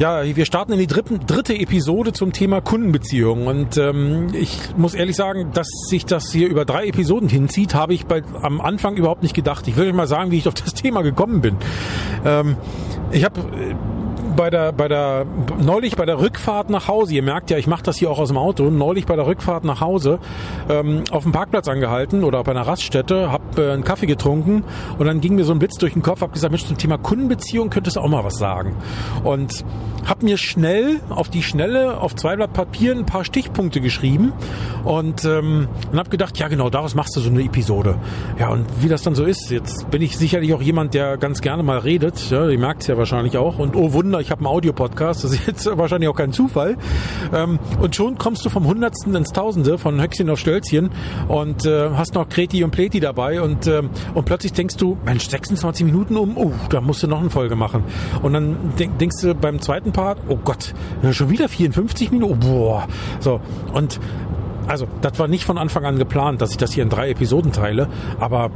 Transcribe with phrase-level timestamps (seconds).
[0.00, 3.46] Ja, wir starten in die dritten, dritte Episode zum Thema Kundenbeziehungen.
[3.46, 7.94] Und ähm, ich muss ehrlich sagen, dass sich das hier über drei Episoden hinzieht, habe
[7.94, 9.68] ich bei, am Anfang überhaupt nicht gedacht.
[9.68, 11.56] Ich euch mal sagen, wie ich auf das Thema gekommen bin.
[12.24, 12.56] Ähm,
[13.12, 13.40] ich habe
[14.36, 15.26] bei der, bei der,
[15.58, 18.28] neulich bei der Rückfahrt nach Hause, ihr merkt ja, ich mache das hier auch aus
[18.28, 20.18] dem Auto, neulich bei der Rückfahrt nach Hause
[20.68, 24.64] ähm, auf dem Parkplatz angehalten oder bei einer Raststätte, habe äh, einen Kaffee getrunken
[24.98, 26.98] und dann ging mir so ein Blitz durch den Kopf, habe gesagt, Mensch, zum Thema
[26.98, 28.76] Kundenbeziehung könntest du auch mal was sagen.
[29.22, 29.64] Und
[30.06, 34.32] habe mir schnell auf die Schnelle auf zwei Blatt Papier ein paar Stichpunkte geschrieben
[34.84, 37.96] und ähm, und habe gedacht, ja genau, daraus machst du so eine Episode.
[38.38, 41.40] Ja, und wie das dann so ist, jetzt bin ich sicherlich auch jemand, der ganz
[41.40, 44.40] gerne mal redet, ja, ihr merkt es ja wahrscheinlich auch und oh Wunder, ich habe
[44.40, 46.76] einen Audiopodcast, das ist jetzt wahrscheinlich auch kein Zufall.
[47.32, 50.90] Ähm, und schon kommst du vom Hundertsten ins Tausende, von Höchstchen auf Stölzchen
[51.28, 53.82] und äh, hast noch Kreti und Pleti dabei und, äh,
[54.14, 57.54] und plötzlich denkst du, Mensch, 26 Minuten um, oh, da musst du noch eine Folge
[57.54, 57.84] machen.
[58.22, 60.74] Und dann denk, denkst du beim zweiten Part, oh Gott,
[61.12, 62.88] schon wieder 54 Minuten, oh, boah.
[63.20, 63.40] So,
[63.72, 64.00] und
[64.66, 67.52] also, das war nicht von Anfang an geplant, dass ich das hier in drei Episoden
[67.52, 68.50] teile, aber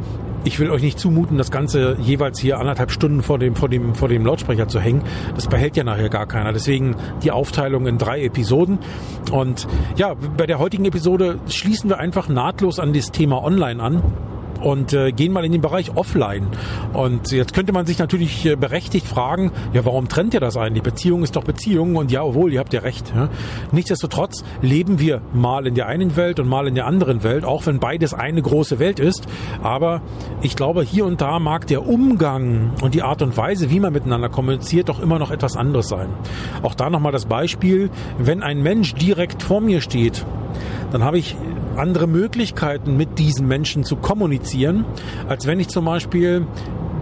[0.49, 3.95] ich will euch nicht zumuten, das Ganze jeweils hier anderthalb Stunden vor dem, vor dem,
[3.95, 5.03] vor dem Lautsprecher zu hängen.
[5.35, 6.55] Das behält ja nachher gar keiner.
[6.55, 8.79] Deswegen die Aufteilung in drei Episoden.
[9.31, 14.03] Und ja, bei der heutigen Episode schließen wir einfach nahtlos an das Thema Online an
[14.63, 16.49] und äh, gehen mal in den Bereich Offline.
[16.93, 20.83] Und jetzt könnte man sich natürlich äh, berechtigt fragen, ja, warum trennt ihr das eigentlich?
[20.83, 23.13] Beziehung ist doch Beziehung und ja, obwohl, ihr habt ja recht.
[23.15, 23.29] Ja?
[23.73, 27.67] Nichtsdestotrotz leben wir mal in der einen Welt und mal in der anderen Welt, auch
[27.67, 29.27] wenn beides eine große Welt ist.
[29.63, 30.03] Aber
[30.43, 33.93] ich glaube, hier und da mag der Umgang und die Art und Weise, wie man
[33.93, 36.09] miteinander kommuniziert, doch immer noch etwas anderes sein.
[36.63, 40.25] Auch da nochmal das Beispiel, wenn ein Mensch direkt vor mir steht,
[40.91, 41.37] dann habe ich
[41.77, 44.48] andere Möglichkeiten, mit diesen Menschen zu kommunizieren,
[45.29, 46.47] als wenn ich zum Beispiel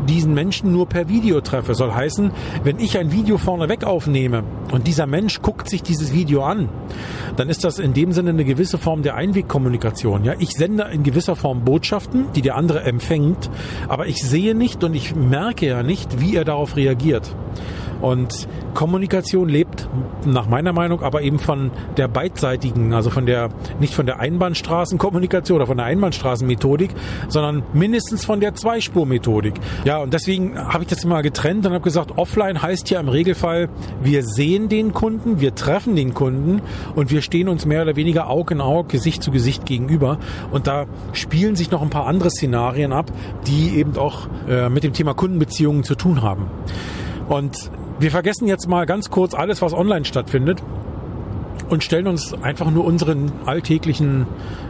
[0.06, 1.74] diesen Menschen nur per Video treffe.
[1.74, 2.30] Soll heißen,
[2.64, 6.68] wenn ich ein Video vorneweg aufnehme und dieser Mensch guckt sich dieses Video an,
[7.36, 10.24] dann ist das in dem Sinne eine gewisse Form der Einwegkommunikation.
[10.24, 13.50] Ja, ich sende in gewisser Form Botschaften, die der andere empfängt,
[13.88, 17.34] aber ich sehe nicht und ich merke ja nicht, wie er darauf reagiert.
[18.00, 19.88] Und Kommunikation lebt
[20.26, 23.48] nach meiner Meinung aber eben von der beidseitigen, also von der,
[23.80, 26.90] nicht von der Einbahnstraßenkommunikation oder von der Einbahnstraßenmethodik,
[27.28, 29.54] sondern mindestens von der Zweispurmethodik.
[29.84, 33.08] Ja, und deswegen habe ich das immer getrennt und habe gesagt, offline heißt ja im
[33.08, 33.68] Regelfall,
[34.02, 36.62] wir sehen den Kunden, wir treffen den Kunden
[36.94, 40.18] und wir stehen uns mehr oder weniger Auge in Auge, Gesicht zu Gesicht gegenüber.
[40.50, 43.12] Und da spielen sich noch ein paar andere Szenarien ab,
[43.46, 46.46] die eben auch äh, mit dem Thema Kundenbeziehungen zu tun haben.
[47.28, 50.62] Und wir vergessen jetzt mal ganz kurz alles, was online stattfindet
[51.68, 54.26] und stellen uns einfach nur unseren alltäglichen,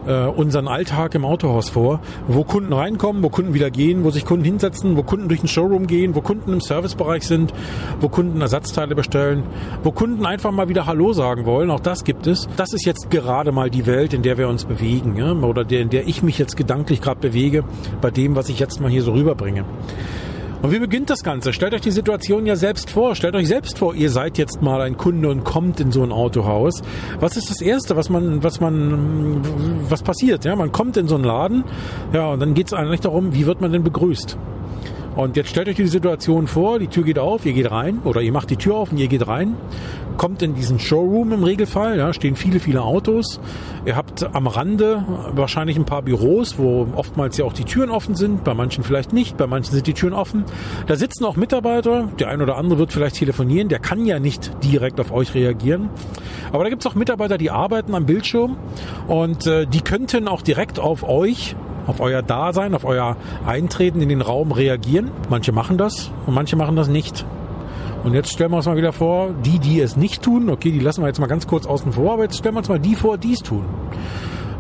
[0.07, 4.25] äh, unseren Alltag im Autohaus vor, wo Kunden reinkommen, wo Kunden wieder gehen, wo sich
[4.25, 7.53] Kunden hinsetzen, wo Kunden durch den Showroom gehen, wo Kunden im Servicebereich sind,
[8.01, 9.43] wo Kunden Ersatzteile bestellen,
[9.83, 11.71] wo Kunden einfach mal wieder Hallo sagen wollen.
[11.71, 12.49] Auch das gibt es.
[12.57, 15.33] Das ist jetzt gerade mal die Welt, in der wir uns bewegen, ja?
[15.33, 17.65] oder der, in der ich mich jetzt gedanklich gerade bewege,
[18.01, 19.65] bei dem, was ich jetzt mal hier so rüberbringe.
[20.62, 21.53] Und wie beginnt das Ganze?
[21.53, 23.15] Stellt euch die Situation ja selbst vor.
[23.15, 26.12] Stellt euch selbst vor, ihr seid jetzt mal ein Kunde und kommt in so ein
[26.12, 26.83] Autohaus.
[27.21, 29.43] Was ist das Erste, was man, was man,
[29.89, 30.44] was passiert?
[30.44, 31.65] Ja, man kommt in so einen Laden,
[32.12, 34.37] ja, und dann geht es eigentlich darum, wie wird man denn begrüßt?
[35.16, 38.21] Und jetzt stellt euch die Situation vor, die Tür geht auf, ihr geht rein oder
[38.21, 39.54] ihr macht die Tür auf und ihr geht rein,
[40.19, 43.41] kommt in diesen Showroom im Regelfall, ja, stehen viele, viele Autos.
[43.87, 48.15] Ihr habt am Rande wahrscheinlich ein paar Büros, wo oftmals ja auch die Türen offen
[48.15, 50.44] sind, bei manchen vielleicht nicht, bei manchen sind die Türen offen.
[50.87, 54.50] Da sitzen auch Mitarbeiter, der ein oder andere wird vielleicht telefonieren, der kann ja nicht
[54.65, 55.88] direkt auf euch reagieren.
[56.52, 58.58] Aber da gibt es auch Mitarbeiter, die arbeiten am Bildschirm
[59.08, 61.56] und äh, die könnten auch direkt auf euch
[61.87, 63.17] auf euer Dasein, auf euer
[63.47, 65.11] Eintreten in den Raum reagieren.
[65.29, 67.25] Manche machen das und manche machen das nicht.
[68.05, 70.79] Und jetzt stellen wir uns mal wieder vor, die, die es nicht tun, okay, die
[70.79, 72.94] lassen wir jetzt mal ganz kurz außen vor, aber jetzt stellen wir uns mal die
[72.94, 73.65] vor, die es tun.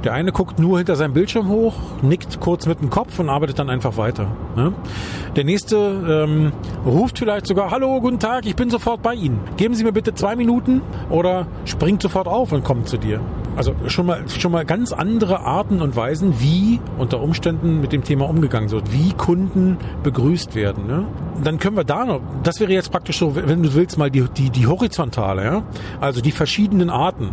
[0.04, 3.58] Der eine guckt nur hinter seinem Bildschirm hoch, nickt kurz mit dem Kopf und arbeitet
[3.58, 4.28] dann einfach weiter.
[4.54, 4.72] Ne?
[5.34, 6.52] Der nächste ähm,
[6.84, 9.40] ruft vielleicht sogar, hallo, guten Tag, ich bin sofort bei Ihnen.
[9.56, 13.20] Geben Sie mir bitte zwei Minuten oder springt sofort auf und kommt zu dir.
[13.56, 18.04] Also schon mal, schon mal ganz andere Arten und Weisen, wie unter Umständen mit dem
[18.04, 20.86] Thema umgegangen wird, wie Kunden begrüßt werden.
[20.86, 21.06] Ne?
[21.42, 24.26] Dann können wir da noch, das wäre jetzt praktisch so, wenn du willst, mal die,
[24.36, 25.62] die, die horizontale, ja?
[26.00, 27.32] also die verschiedenen Arten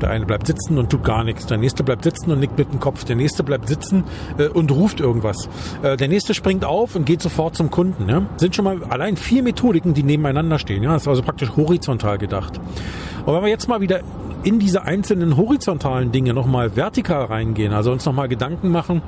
[0.00, 1.46] Der eine bleibt sitzen und tut gar nichts.
[1.46, 3.04] Der nächste bleibt sitzen und nickt mit dem Kopf.
[3.04, 4.04] Der nächste bleibt sitzen
[4.38, 5.48] äh, und ruft irgendwas.
[5.82, 8.08] Äh, der nächste springt auf und geht sofort zum Kunden.
[8.08, 8.26] Ja?
[8.36, 10.82] Sind schon mal allein vier Methodiken, die nebeneinander stehen.
[10.82, 10.92] Ja?
[10.92, 12.60] Das ist also praktisch horizontal gedacht.
[13.24, 14.00] Und wenn wir jetzt mal wieder
[14.44, 19.02] in diese einzelnen horizontalen Dinge nochmal vertikal reingehen, also uns nochmal Gedanken machen,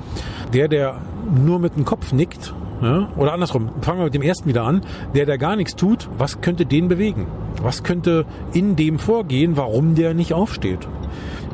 [0.52, 1.00] der, der
[1.44, 4.82] nur mit dem Kopf nickt, ja, oder andersrum, fangen wir mit dem ersten wieder an,
[5.14, 7.26] der, der gar nichts tut, was könnte den bewegen?
[7.62, 10.86] Was könnte in dem vorgehen, warum der nicht aufsteht?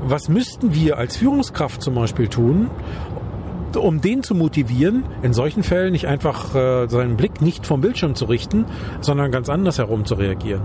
[0.04, 2.70] Was müssten wir als Führungskraft zum Beispiel tun,
[3.76, 8.14] um den zu motivieren, in solchen Fällen nicht einfach äh, seinen Blick nicht vom Bildschirm
[8.14, 8.66] zu richten,
[9.00, 10.62] sondern ganz anders herum zu reagieren.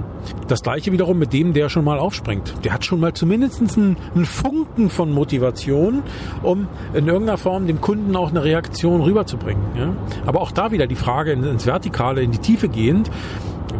[0.48, 2.54] Das gleiche wiederum mit dem, der schon mal aufspringt.
[2.64, 6.04] Der hat schon mal zumindest einen, einen Funken von Motivation,
[6.44, 9.64] um in irgendeiner Form dem Kunden auch eine Reaktion rüberzubringen.
[9.78, 9.94] Ja?
[10.26, 13.10] Aber auch da wieder die Frage ins Vertikale, in die Tiefe gehend,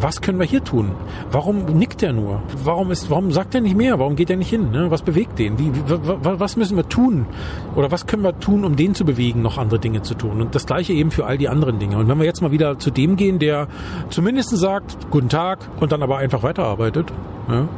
[0.00, 0.92] was können wir hier tun?
[1.30, 2.42] Warum nickt er nur?
[2.64, 3.98] Warum ist, warum sagt er nicht mehr?
[3.98, 4.70] Warum geht er nicht hin?
[4.70, 4.90] Ne?
[4.90, 5.58] Was bewegt den?
[5.58, 7.26] Wie, was müssen wir tun?
[7.74, 10.40] Oder was können wir tun, um den zu bewegen, noch andere Dinge zu tun?
[10.40, 11.98] Und das gleiche eben für all die anderen Dinge.
[11.98, 13.68] Und wenn wir jetzt mal wieder zu dem gehen, der
[14.10, 17.12] zumindest sagt, guten Tag und dann aber einfach weiterarbeitet,
[17.48, 17.68] ja?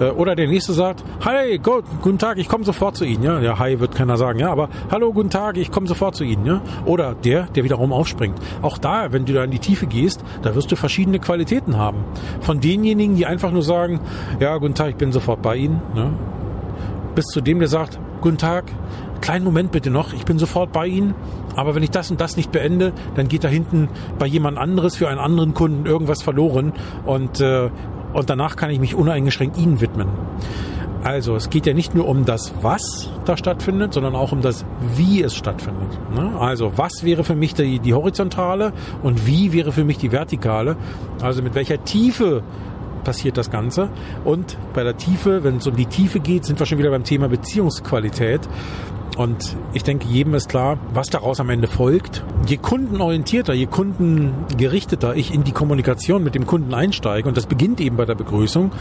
[0.00, 3.22] Äh, oder der nächste sagt, hi, gut, guten Tag, ich komme sofort zu Ihnen.
[3.22, 3.40] Ja?
[3.40, 6.44] ja, hi wird keiner sagen, ja, aber hallo, guten Tag, ich komme sofort zu Ihnen.
[6.46, 6.60] Ja?
[6.84, 8.38] Oder der, der wiederum aufspringt.
[8.62, 12.04] Auch da, wenn du da in die Tiefe gehst, da wirst du verschiedene Qualitäten haben.
[12.40, 14.00] Von denjenigen, die einfach nur sagen,
[14.40, 15.80] ja, guten Tag, ich bin sofort bei Ihnen.
[15.94, 16.10] Ja?
[17.14, 18.64] Bis zu dem, der sagt, guten Tag,
[19.20, 21.14] kleinen Moment bitte noch, ich bin sofort bei Ihnen.
[21.54, 23.88] Aber wenn ich das und das nicht beende, dann geht da hinten
[24.18, 26.72] bei jemand anderes für einen anderen Kunden irgendwas verloren
[27.04, 27.70] und äh,
[28.12, 30.08] und danach kann ich mich uneingeschränkt Ihnen widmen.
[31.04, 34.64] Also es geht ja nicht nur um das, was da stattfindet, sondern auch um das,
[34.94, 35.98] wie es stattfindet.
[36.14, 36.30] Ne?
[36.38, 38.72] Also was wäre für mich die, die horizontale
[39.02, 40.76] und wie wäre für mich die vertikale?
[41.20, 42.44] Also mit welcher Tiefe
[43.02, 43.88] passiert das Ganze.
[44.24, 47.02] Und bei der Tiefe, wenn es um die Tiefe geht, sind wir schon wieder beim
[47.02, 48.40] Thema Beziehungsqualität.
[49.16, 52.24] Und ich denke, jedem ist klar, was daraus am Ende folgt.
[52.46, 57.80] Je kundenorientierter, je kundengerichteter ich in die Kommunikation mit dem Kunden einsteige, und das beginnt
[57.80, 58.72] eben bei der Begrüßung,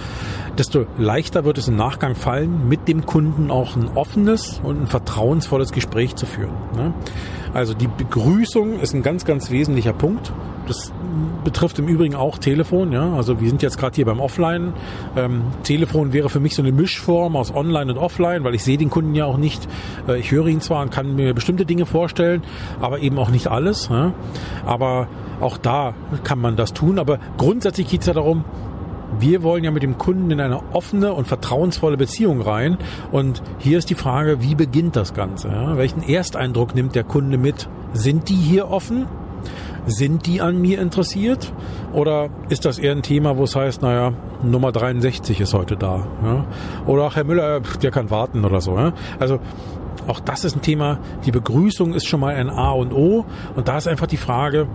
[0.57, 4.87] desto leichter wird es im Nachgang fallen, mit dem Kunden auch ein offenes und ein
[4.87, 6.53] vertrauensvolles Gespräch zu führen.
[6.75, 6.93] Ne?
[7.53, 10.31] Also die Begrüßung ist ein ganz, ganz wesentlicher Punkt.
[10.67, 10.91] Das
[11.43, 12.91] betrifft im Übrigen auch Telefon.
[12.91, 13.13] Ja?
[13.13, 14.73] Also wir sind jetzt gerade hier beim Offline.
[15.17, 18.77] Ähm, Telefon wäre für mich so eine Mischform aus Online und Offline, weil ich sehe
[18.77, 19.67] den Kunden ja auch nicht.
[20.07, 22.43] Äh, ich höre ihn zwar und kann mir bestimmte Dinge vorstellen,
[22.79, 23.89] aber eben auch nicht alles.
[23.89, 24.13] Ja?
[24.65, 25.07] Aber
[25.41, 25.93] auch da
[26.23, 26.99] kann man das tun.
[26.99, 28.45] Aber grundsätzlich geht es ja darum,
[29.21, 32.77] wir wollen ja mit dem Kunden in eine offene und vertrauensvolle Beziehung rein.
[33.11, 35.49] Und hier ist die Frage, wie beginnt das Ganze?
[35.49, 35.77] Ja?
[35.77, 37.69] Welchen Ersteindruck nimmt der Kunde mit?
[37.93, 39.07] Sind die hier offen?
[39.85, 41.53] Sind die an mir interessiert?
[41.93, 44.13] Oder ist das eher ein Thema, wo es heißt, naja,
[44.43, 46.05] Nummer 63 ist heute da?
[46.23, 46.45] Ja?
[46.85, 48.77] Oder ach, Herr Müller, der kann warten oder so.
[48.77, 48.93] Ja?
[49.19, 49.39] Also
[50.07, 50.99] auch das ist ein Thema.
[51.25, 53.25] Die Begrüßung ist schon mal ein A und O.
[53.55, 54.67] Und da ist einfach die Frage,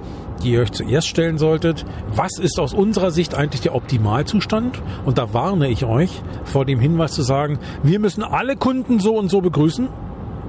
[0.43, 1.84] die ihr euch zuerst stellen solltet.
[2.14, 4.81] Was ist aus unserer Sicht eigentlich der Optimalzustand?
[5.05, 9.17] Und da warne ich euch vor dem Hinweis zu sagen, wir müssen alle Kunden so
[9.17, 9.88] und so begrüßen.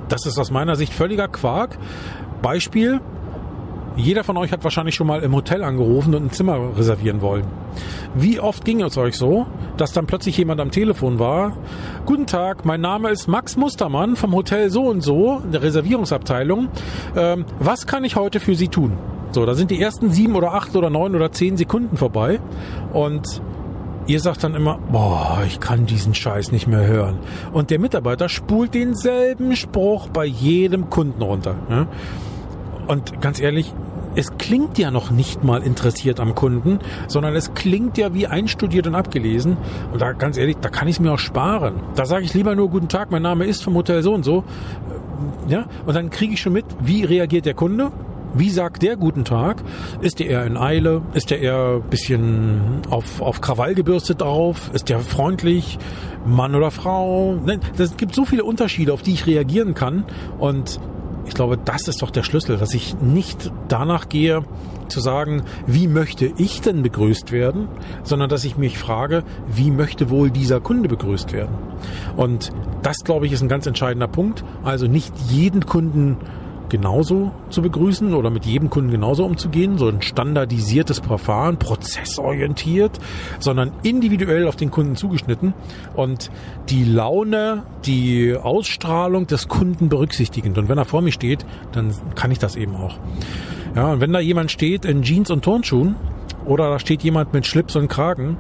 [0.10, 1.78] Das ist aus meiner Sicht völliger Quark.
[2.42, 3.02] Beispiel,
[3.98, 7.46] jeder von euch hat wahrscheinlich schon mal im Hotel angerufen und ein Zimmer reservieren wollen.
[8.14, 11.58] Wie oft ging es euch so, dass dann plötzlich jemand am Telefon war?
[12.06, 16.70] Guten Tag, mein Name ist Max Mustermann vom Hotel so und so, der Reservierungsabteilung.
[17.16, 18.94] Ähm, was kann ich heute für Sie tun?
[19.32, 22.40] So, da sind die ersten sieben oder acht oder neun oder zehn Sekunden vorbei
[22.94, 23.42] und
[24.08, 27.20] Ihr sagt dann immer, boah, ich kann diesen Scheiß nicht mehr hören.
[27.52, 31.56] Und der Mitarbeiter spult denselben Spruch bei jedem Kunden runter.
[31.70, 31.88] Ja?
[32.88, 33.74] Und ganz ehrlich,
[34.18, 38.88] es klingt ja noch nicht mal interessiert am Kunden, sondern es klingt ja wie einstudiert
[38.88, 39.58] und abgelesen.
[39.94, 41.76] Und da ganz ehrlich, da kann ich es mir auch sparen.
[41.96, 44.44] Da sage ich lieber nur Guten Tag, mein Name ist vom Hotel so und so.
[45.48, 47.92] Ja, und dann kriege ich schon mit, wie reagiert der Kunde.
[48.34, 49.64] Wie sagt der guten Tag?
[50.02, 51.04] Ist der eher in Eile?
[51.14, 54.72] Ist der eher bisschen auf, auf Krawall gebürstet drauf?
[54.74, 55.78] Ist der freundlich?
[56.26, 57.40] Mann oder Frau?
[57.78, 60.06] Es gibt so viele Unterschiede, auf die ich reagieren kann.
[60.40, 60.80] Und
[61.28, 64.44] ich glaube, das ist doch der Schlüssel, dass ich nicht danach gehe,
[64.88, 67.68] zu sagen, wie möchte ich denn begrüßt werden,
[68.04, 71.56] sondern dass ich mich frage, wie möchte wohl dieser Kunde begrüßt werden.
[72.16, 72.54] Und
[72.84, 74.46] das, glaube ich, ist ein ganz entscheidender Punkt.
[74.64, 76.18] Also nicht jeden Kunden
[76.70, 83.00] genauso zu begrüßen oder mit jedem Kunden genauso umzugehen, so ein standardisiertes Verfahren, prozessorientiert,
[83.40, 85.54] sondern individuell auf den Kunden zugeschnitten
[85.96, 86.32] und
[86.70, 90.58] die Laune, die Ausstrahlung des Kunden berücksichtigend.
[90.58, 92.98] Und wenn er vor mir steht, dann kann ich das eben auch.
[93.76, 95.96] Ja, und wenn da jemand steht in Jeans und Turnschuhen
[96.48, 98.38] oder da steht jemand mit Schlips und Kragen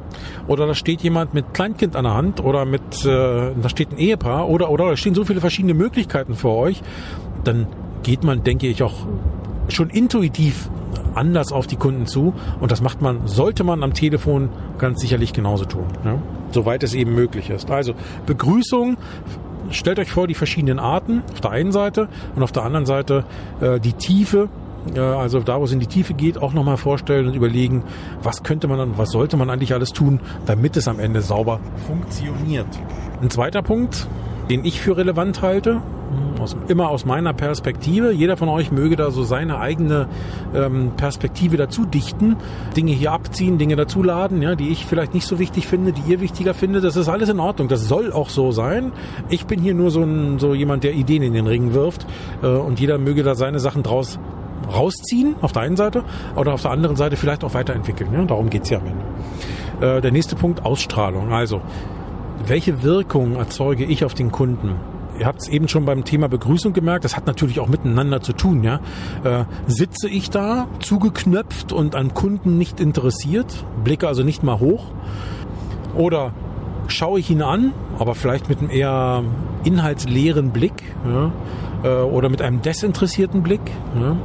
[0.47, 3.97] oder da steht jemand mit Kleinkind an der Hand oder mit äh, da steht ein
[3.97, 6.81] Ehepaar oder oder da stehen so viele verschiedene Möglichkeiten vor euch,
[7.43, 7.67] dann
[8.03, 9.05] geht man, denke ich, auch
[9.69, 10.69] schon intuitiv
[11.13, 15.33] anders auf die Kunden zu und das macht man, sollte man am Telefon ganz sicherlich
[15.33, 16.19] genauso tun, ja?
[16.51, 17.69] soweit es eben möglich ist.
[17.71, 17.93] Also
[18.25, 18.97] Begrüßung,
[19.71, 23.25] stellt euch vor die verschiedenen Arten auf der einen Seite und auf der anderen Seite
[23.59, 24.49] äh, die Tiefe,
[24.95, 27.83] also da, wo es in die Tiefe geht, auch nochmal vorstellen und überlegen,
[28.23, 31.59] was könnte man dann, was sollte man eigentlich alles tun, damit es am Ende sauber
[31.85, 32.67] funktioniert.
[33.21, 34.07] Ein zweiter Punkt,
[34.49, 35.81] den ich für relevant halte,
[36.39, 38.11] aus, immer aus meiner Perspektive.
[38.11, 40.07] Jeder von euch möge da so seine eigene
[40.55, 42.37] ähm, Perspektive dazu dichten,
[42.75, 46.21] Dinge hier abziehen, Dinge dazuladen, ja, die ich vielleicht nicht so wichtig finde, die ihr
[46.21, 46.83] wichtiger findet.
[46.83, 47.67] Das ist alles in Ordnung.
[47.67, 48.91] Das soll auch so sein.
[49.29, 52.05] Ich bin hier nur so, ein, so jemand, der Ideen in den Ring wirft
[52.41, 54.19] äh, und jeder möge da seine Sachen draus
[54.73, 56.03] rausziehen, auf der einen Seite,
[56.35, 58.13] oder auf der anderen Seite vielleicht auch weiterentwickeln.
[58.13, 58.23] Ja?
[58.25, 59.97] Darum geht's ja am Ende.
[59.97, 61.31] Äh, der nächste Punkt, Ausstrahlung.
[61.31, 61.61] Also,
[62.47, 64.75] welche Wirkung erzeuge ich auf den Kunden?
[65.19, 68.33] ihr habt es eben schon beim Thema Begrüßung gemerkt, das hat natürlich auch miteinander zu
[68.33, 68.63] tun.
[68.63, 68.79] Ja?
[69.23, 74.85] Äh, sitze ich da, zugeknöpft und an Kunden nicht interessiert, blicke also nicht mal hoch?
[75.95, 76.33] Oder
[76.87, 79.23] schaue ich ihn an, aber vielleicht mit einem eher
[79.63, 81.31] inhaltsleeren Blick ja?
[81.83, 83.61] äh, oder mit einem desinteressierten Blick?
[83.99, 84.15] Ja?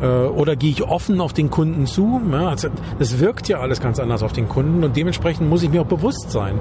[0.00, 2.20] Äh, oder gehe ich offen auf den Kunden zu?
[2.32, 5.82] Also das wirkt ja alles ganz anders auf den Kunden und dementsprechend muss ich mir
[5.82, 6.58] auch bewusst sein.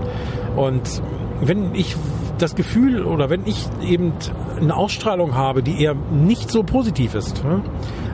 [0.55, 1.01] Und
[1.41, 1.95] wenn ich
[2.37, 4.13] das Gefühl oder wenn ich eben
[4.59, 7.43] eine Ausstrahlung habe, die eher nicht so positiv ist,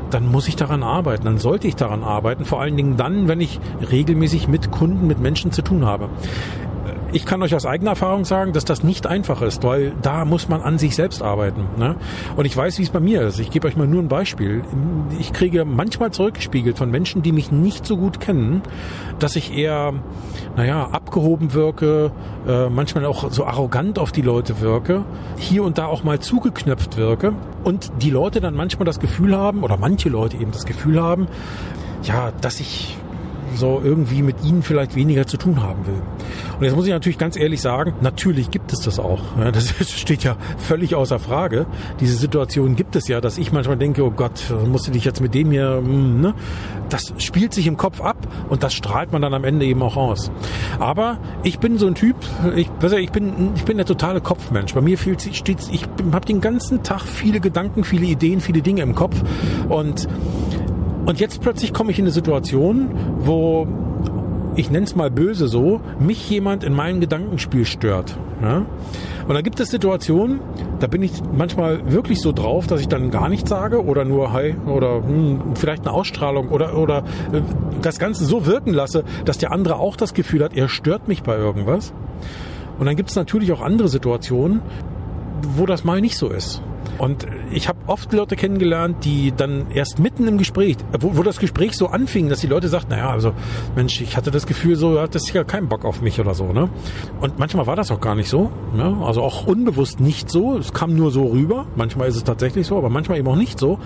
[0.09, 3.41] dann muss ich daran arbeiten, dann sollte ich daran arbeiten, vor allen Dingen dann, wenn
[3.41, 3.59] ich
[3.91, 6.09] regelmäßig mit Kunden, mit Menschen zu tun habe
[7.15, 10.49] ich kann euch aus eigener Erfahrung sagen, dass das nicht einfach ist, weil da muss
[10.49, 11.65] man an sich selbst arbeiten.
[11.77, 11.95] Ne?
[12.35, 13.39] Und ich weiß, wie es bei mir ist.
[13.39, 14.63] Ich gebe euch mal nur ein Beispiel.
[15.17, 18.63] Ich kriege manchmal zurückgespiegelt von Menschen, die mich nicht so gut kennen,
[19.17, 19.93] dass ich eher,
[20.57, 22.11] naja, abgehoben wirke,
[22.45, 25.05] äh, manchmal auch so arrogant auf die Leute wirke,
[25.37, 27.31] hier und da auch mal zugeknöpft wirke
[27.63, 31.27] und die Leute dann manchmal das Gefühl haben, oder manche Leute eben das Gefühl haben,
[32.03, 32.97] ja, dass ich
[33.57, 36.01] so irgendwie mit ihnen vielleicht weniger zu tun haben will.
[36.57, 39.21] Und jetzt muss ich natürlich ganz ehrlich sagen, natürlich gibt es das auch.
[39.51, 41.65] Das steht ja völlig außer Frage.
[41.99, 45.21] Diese Situation gibt es ja, dass ich manchmal denke, oh Gott, musst du dich jetzt
[45.21, 46.33] mit dem hier, hm, ne?
[46.89, 48.17] Das spielt sich im Kopf ab
[48.49, 50.31] und das strahlt man dann am Ende eben auch aus.
[50.79, 52.15] Aber ich bin so ein Typ,
[52.55, 52.69] ich,
[52.99, 54.73] ich bin, ich bin der totale Kopfmensch.
[54.73, 58.61] Bei mir fühlt sich, steht, ich habe den ganzen Tag viele Gedanken, viele Ideen, viele
[58.61, 59.15] Dinge im Kopf
[59.67, 60.07] und
[61.05, 63.67] und jetzt plötzlich komme ich in eine Situation, wo
[64.55, 68.17] ich nenne es mal böse so, mich jemand in meinem Gedankenspiel stört.
[68.41, 68.65] Ja?
[69.27, 70.39] Und da gibt es Situationen,
[70.79, 74.33] da bin ich manchmal wirklich so drauf, dass ich dann gar nichts sage oder nur
[74.33, 76.99] Hi oder hm, vielleicht eine Ausstrahlung oder, oder
[77.33, 77.41] äh,
[77.81, 81.23] das Ganze so wirken lasse, dass der andere auch das Gefühl hat, er stört mich
[81.23, 81.93] bei irgendwas.
[82.79, 84.61] Und dann gibt es natürlich auch andere Situationen,
[85.55, 86.61] wo das mal nicht so ist.
[86.97, 91.39] Und ich habe oft Leute kennengelernt, die dann erst mitten im Gespräch, wo, wo das
[91.39, 93.33] Gespräch so anfing, dass die Leute sagten, naja, also
[93.75, 96.53] Mensch, ich hatte das Gefühl, so hat das ja keinen Bock auf mich oder so.
[96.53, 96.69] Ne?
[97.21, 98.51] Und manchmal war das auch gar nicht so.
[98.73, 98.97] Ne?
[99.03, 100.57] Also auch unbewusst nicht so.
[100.57, 101.67] Es kam nur so rüber.
[101.75, 103.79] Manchmal ist es tatsächlich so, aber manchmal eben auch nicht so.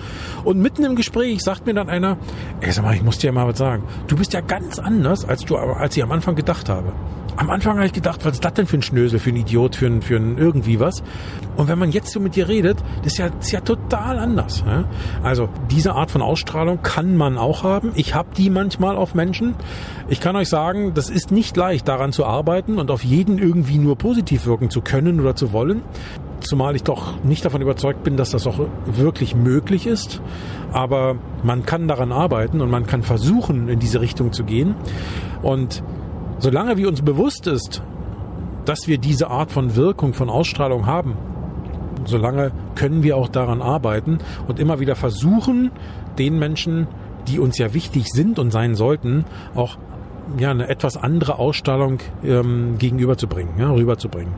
[0.44, 2.18] Und mitten im Gespräch sagt mir dann einer,
[2.62, 3.84] ey, sag mal, ich muss dir mal was sagen.
[4.08, 6.94] Du bist ja ganz anders, als du, als ich am Anfang gedacht habe.
[7.40, 9.78] Am Anfang habe ich gedacht, was ist das denn für ein Schnösel, für ein Idiot,
[9.78, 11.02] für ein, für ein irgendwie was.
[11.56, 14.20] Und wenn man jetzt so mit dir redet, das ist ja, das ist ja total
[14.20, 14.62] anders.
[14.68, 14.84] Ja?
[15.24, 17.94] Also diese Art von Ausstrahlung kann man auch haben.
[17.96, 19.56] Ich habe die manchmal auf Menschen.
[20.10, 23.78] Ich kann euch sagen, das ist nicht leicht, daran zu arbeiten und auf jeden irgendwie
[23.78, 25.82] nur positiv wirken zu können oder zu wollen.
[26.42, 30.22] Zumal ich doch nicht davon überzeugt bin, dass das auch wirklich möglich ist.
[30.74, 34.76] Aber man kann daran arbeiten und man kann versuchen, in diese Richtung zu gehen.
[35.42, 35.84] Und
[36.40, 37.82] Solange wir uns bewusst ist,
[38.66, 41.18] dass wir diese Art von Wirkung, von Ausstrahlung haben,
[42.06, 45.72] solange können wir auch daran arbeiten und immer wieder versuchen,
[46.18, 46.88] den Menschen,
[47.28, 49.78] die uns ja wichtig sind und sein sollten, auch
[50.38, 54.34] ja, eine etwas andere Ausstrahlung ähm, gegenüberzubringen, ja, rüberzubringen.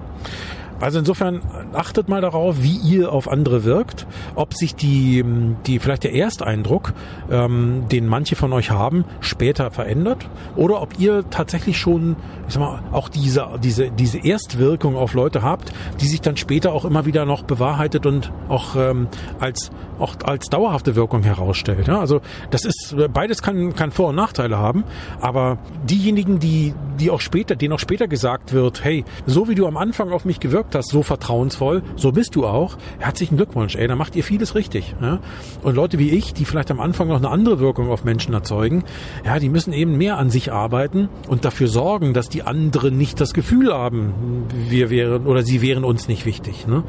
[0.82, 1.42] Also insofern
[1.74, 5.24] achtet mal darauf, wie ihr auf andere wirkt, ob sich die,
[5.68, 6.94] die vielleicht der Ersteindruck,
[7.30, 12.16] ähm, den manche von euch haben, später verändert oder ob ihr tatsächlich schon,
[12.48, 15.72] ich sag mal, auch diese, diese, diese Erstwirkung auf Leute habt,
[16.02, 19.08] die sich dann später auch immer wieder noch bewahrheitet und auch ähm,
[19.40, 21.88] als auch als dauerhafte Wirkung herausstellt.
[21.88, 22.00] Ja?
[22.00, 24.84] Also das ist beides kann, kann Vor- und Nachteile haben,
[25.20, 29.68] aber diejenigen, die die auch später, denen auch später gesagt wird, hey, so wie du
[29.68, 32.78] am Anfang auf mich gewirkt gesagt hast, so vertrauensvoll, so bist du auch.
[33.00, 34.96] Herzlichen Glückwunsch, ey, da macht ihr vieles richtig.
[35.01, 35.20] Ja?
[35.63, 38.84] Und Leute wie ich, die vielleicht am Anfang noch eine andere Wirkung auf Menschen erzeugen,
[39.25, 43.20] ja, die müssen eben mehr an sich arbeiten und dafür sorgen, dass die anderen nicht
[43.20, 46.68] das Gefühl haben, wir wären oder sie wären uns nicht wichtig.
[46.68, 46.84] Ne?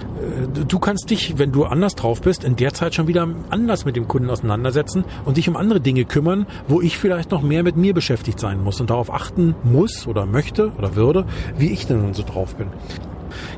[0.56, 3.84] Äh, du kannst dich, wenn du anders drauf bist, in der Zeit schon wieder anders
[3.84, 7.62] mit dem Kunden auseinandersetzen und dich um andere Dinge kümmern, wo ich vielleicht noch mehr
[7.62, 11.86] mit mir beschäftigt sein muss und darauf achten muss oder möchte oder würde, wie ich
[11.86, 12.68] denn so drauf bin.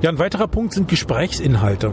[0.02, 1.93] Ja, ein weiterer Punkt sind Gesprächsinhalte.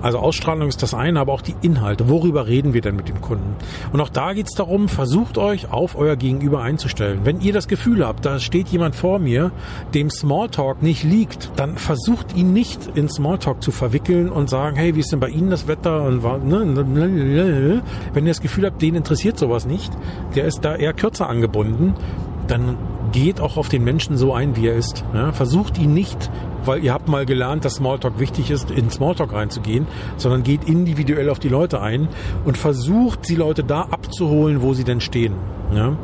[0.00, 2.08] Also Ausstrahlung ist das eine, aber auch die Inhalte.
[2.08, 3.56] Worüber reden wir denn mit dem Kunden?
[3.92, 7.20] Und auch da geht es darum, versucht euch auf euer Gegenüber einzustellen.
[7.24, 9.50] Wenn ihr das Gefühl habt, da steht jemand vor mir,
[9.94, 14.94] dem Smalltalk nicht liegt, dann versucht ihn nicht in Smalltalk zu verwickeln und sagen, hey,
[14.94, 16.04] wie ist denn bei Ihnen das Wetter?
[16.04, 17.82] Und ne, ne, ne,
[18.12, 19.92] Wenn ihr das Gefühl habt, den interessiert sowas nicht,
[20.34, 21.94] der ist da eher kürzer angebunden,
[22.46, 22.76] dann
[23.12, 25.04] geht auch auf den Menschen so ein, wie er ist.
[25.32, 26.30] Versucht ihn nicht,
[26.64, 29.86] weil ihr habt mal gelernt, dass Smalltalk wichtig ist, in Smalltalk reinzugehen,
[30.16, 32.08] sondern geht individuell auf die Leute ein
[32.44, 35.34] und versucht, die Leute da abzuholen, wo sie denn stehen.
[35.72, 35.96] Ja?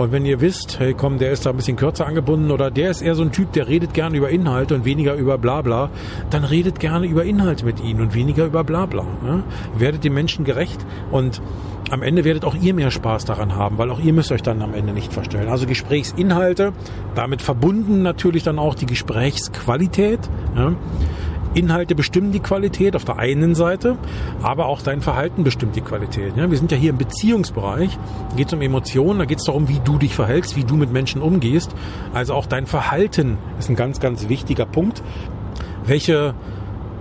[0.00, 2.90] Und wenn ihr wisst, hey komm, der ist da ein bisschen kürzer angebunden oder der
[2.90, 5.90] ist eher so ein Typ, der redet gerne über Inhalte und weniger über Blabla,
[6.30, 9.04] dann redet gerne über Inhalte mit ihnen und weniger über Blabla.
[9.26, 9.42] Ja?
[9.76, 11.42] Werdet dem Menschen gerecht und
[11.90, 14.62] am Ende werdet auch ihr mehr Spaß daran haben, weil auch ihr müsst euch dann
[14.62, 15.50] am Ende nicht verstellen.
[15.50, 16.72] Also Gesprächsinhalte,
[17.14, 20.20] damit verbunden natürlich dann auch die Gesprächsqualität.
[20.56, 20.72] Ja.
[21.54, 23.96] Inhalte bestimmen die Qualität auf der einen Seite,
[24.42, 26.36] aber auch dein Verhalten bestimmt die Qualität.
[26.36, 27.98] Ja, wir sind ja hier im Beziehungsbereich,
[28.30, 30.76] da geht es um Emotionen, da geht es darum, wie du dich verhältst, wie du
[30.76, 31.74] mit Menschen umgehst.
[32.14, 35.02] Also auch dein Verhalten ist ein ganz, ganz wichtiger Punkt.
[35.84, 36.34] Welche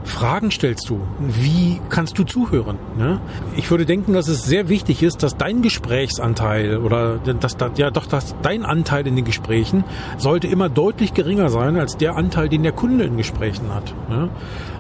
[0.04, 1.00] Fragen stellst du?
[1.20, 2.78] Wie kannst du zuhören?
[2.98, 3.20] Ne?
[3.56, 8.06] Ich würde denken, dass es sehr wichtig ist, dass dein Gesprächsanteil oder dass, ja doch
[8.06, 9.84] dass dein Anteil in den Gesprächen
[10.18, 13.94] sollte immer deutlich geringer sein als der Anteil, den der Kunde in Gesprächen hat.
[14.10, 14.30] Ne?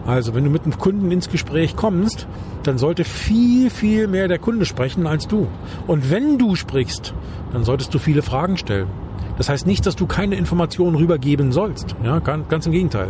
[0.05, 2.27] Also wenn du mit einem Kunden ins Gespräch kommst,
[2.63, 5.47] dann sollte viel, viel mehr der Kunde sprechen als du.
[5.85, 7.13] Und wenn du sprichst,
[7.53, 8.87] dann solltest du viele Fragen stellen.
[9.39, 11.95] Das heißt nicht, dass du keine Informationen rübergeben sollst.
[12.03, 13.07] Ja, ganz im Gegenteil.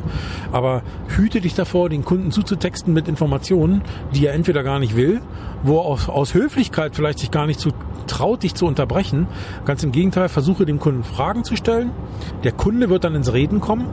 [0.51, 3.81] Aber hüte dich davor, den Kunden zuzutexten mit Informationen,
[4.13, 5.21] die er entweder gar nicht will,
[5.63, 7.71] wo er aus, aus Höflichkeit vielleicht sich gar nicht zu
[8.05, 9.27] traut, dich zu unterbrechen.
[9.65, 11.89] Ganz im Gegenteil, versuche dem Kunden Fragen zu stellen.
[12.43, 13.87] Der Kunde wird dann ins Reden kommen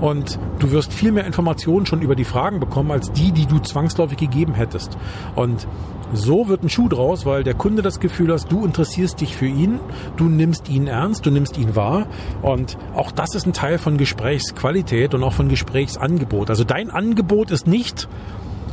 [0.00, 3.58] und du wirst viel mehr Informationen schon über die Fragen bekommen, als die, die du
[3.58, 4.96] zwangsläufig gegeben hättest.
[5.34, 5.66] Und
[6.12, 9.46] so wird ein Schuh draus, weil der Kunde das Gefühl hat, du interessierst dich für
[9.46, 9.78] ihn,
[10.16, 12.06] du nimmst ihn ernst, du nimmst ihn wahr.
[12.42, 16.50] Und auch das ist ein Teil von Gesprächsqualität und auch von Gesprächsangebot.
[16.50, 18.08] Also dein Angebot ist nicht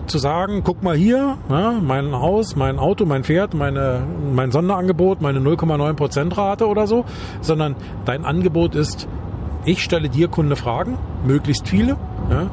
[0.07, 4.01] zu sagen, guck mal hier, ja, mein Haus, mein Auto, mein Pferd, meine,
[4.33, 7.05] mein Sonderangebot, meine 0,9% Rate oder so,
[7.41, 9.07] sondern dein Angebot ist,
[9.67, 11.97] ich stelle dir Kunde Fragen, möglichst viele,
[12.31, 12.49] ja,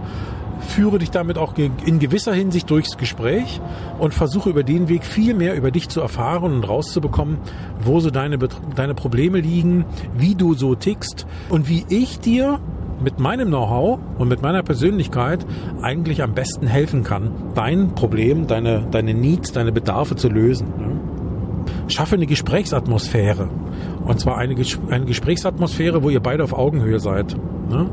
[0.60, 3.60] führe dich damit auch in gewisser Hinsicht durchs Gespräch
[3.98, 7.38] und versuche über den Weg viel mehr über dich zu erfahren und rauszubekommen,
[7.80, 8.38] wo so deine,
[8.74, 9.84] deine Probleme liegen,
[10.16, 12.60] wie du so tickst und wie ich dir
[13.02, 15.44] mit meinem Know-how und mit meiner Persönlichkeit
[15.82, 20.83] eigentlich am besten helfen kann, dein Problem, deine, deine Needs, deine Bedarfe zu lösen.
[21.88, 23.48] Schaffe eine Gesprächsatmosphäre.
[24.04, 24.54] Und zwar eine,
[24.90, 27.36] eine Gesprächsatmosphäre, wo ihr beide auf Augenhöhe seid.
[27.70, 27.90] Ne?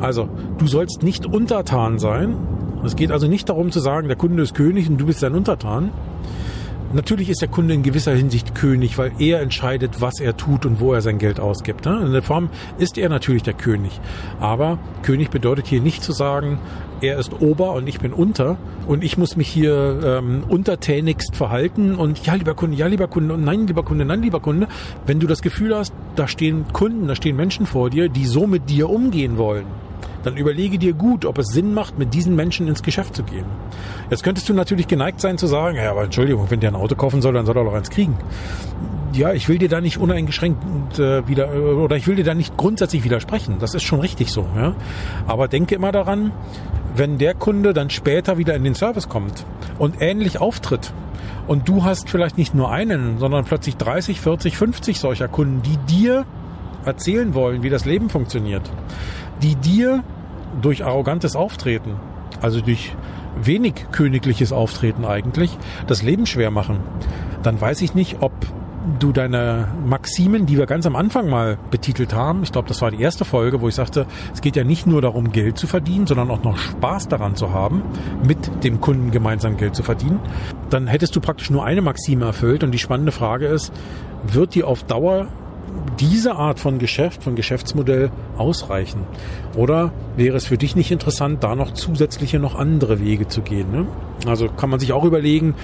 [0.00, 0.28] Also,
[0.58, 2.36] du sollst nicht untertan sein.
[2.84, 5.34] Es geht also nicht darum zu sagen, der Kunde ist König und du bist sein
[5.34, 5.90] Untertan.
[6.94, 10.78] Natürlich ist der Kunde in gewisser Hinsicht König, weil er entscheidet, was er tut und
[10.78, 11.86] wo er sein Geld ausgibt.
[11.86, 12.02] Ne?
[12.04, 13.98] In der Form ist er natürlich der König.
[14.40, 16.58] Aber König bedeutet hier nicht zu sagen,
[17.00, 21.96] er ist Ober und ich bin unter und ich muss mich hier ähm, untertänigst verhalten
[21.96, 24.68] und ja, lieber Kunde, ja, lieber Kunde und nein, lieber Kunde, nein, lieber Kunde.
[25.06, 28.46] Wenn du das Gefühl hast, da stehen Kunden, da stehen Menschen vor dir, die so
[28.46, 29.64] mit dir umgehen wollen,
[30.22, 33.46] dann überlege dir gut, ob es Sinn macht, mit diesen Menschen ins Geschäft zu gehen.
[34.10, 36.94] Jetzt könntest du natürlich geneigt sein zu sagen, ja, aber Entschuldigung, wenn der ein Auto
[36.94, 38.16] kaufen soll, dann soll er doch eins kriegen.
[39.12, 42.56] Ja, ich will dir da nicht uneingeschränkt äh, wieder oder ich will dir da nicht
[42.56, 43.56] grundsätzlich widersprechen.
[43.58, 44.46] Das ist schon richtig so.
[44.56, 44.74] Ja?
[45.26, 46.32] Aber denke immer daran,
[46.94, 49.44] wenn der Kunde dann später wieder in den Service kommt
[49.78, 50.94] und ähnlich auftritt
[51.46, 55.76] und du hast vielleicht nicht nur einen, sondern plötzlich 30, 40, 50 solcher Kunden, die
[55.92, 56.24] dir
[56.84, 58.70] erzählen wollen, wie das Leben funktioniert,
[59.42, 60.02] die dir
[60.60, 61.96] durch arrogantes Auftreten,
[62.40, 62.94] also durch
[63.40, 66.80] wenig königliches Auftreten eigentlich, das Leben schwer machen,
[67.42, 68.32] dann weiß ich nicht, ob
[68.98, 72.90] du deine Maximen, die wir ganz am Anfang mal betitelt haben, ich glaube, das war
[72.90, 76.06] die erste Folge, wo ich sagte, es geht ja nicht nur darum, Geld zu verdienen,
[76.06, 77.82] sondern auch noch Spaß daran zu haben,
[78.26, 80.20] mit dem Kunden gemeinsam Geld zu verdienen,
[80.68, 83.72] dann hättest du praktisch nur eine Maxime erfüllt und die spannende Frage ist,
[84.24, 85.28] wird dir auf Dauer
[86.00, 89.02] diese Art von Geschäft, von Geschäftsmodell ausreichen?
[89.56, 93.70] Oder wäre es für dich nicht interessant, da noch zusätzliche, noch andere Wege zu gehen?
[93.70, 93.86] Ne?
[94.26, 95.54] Also kann man sich auch überlegen,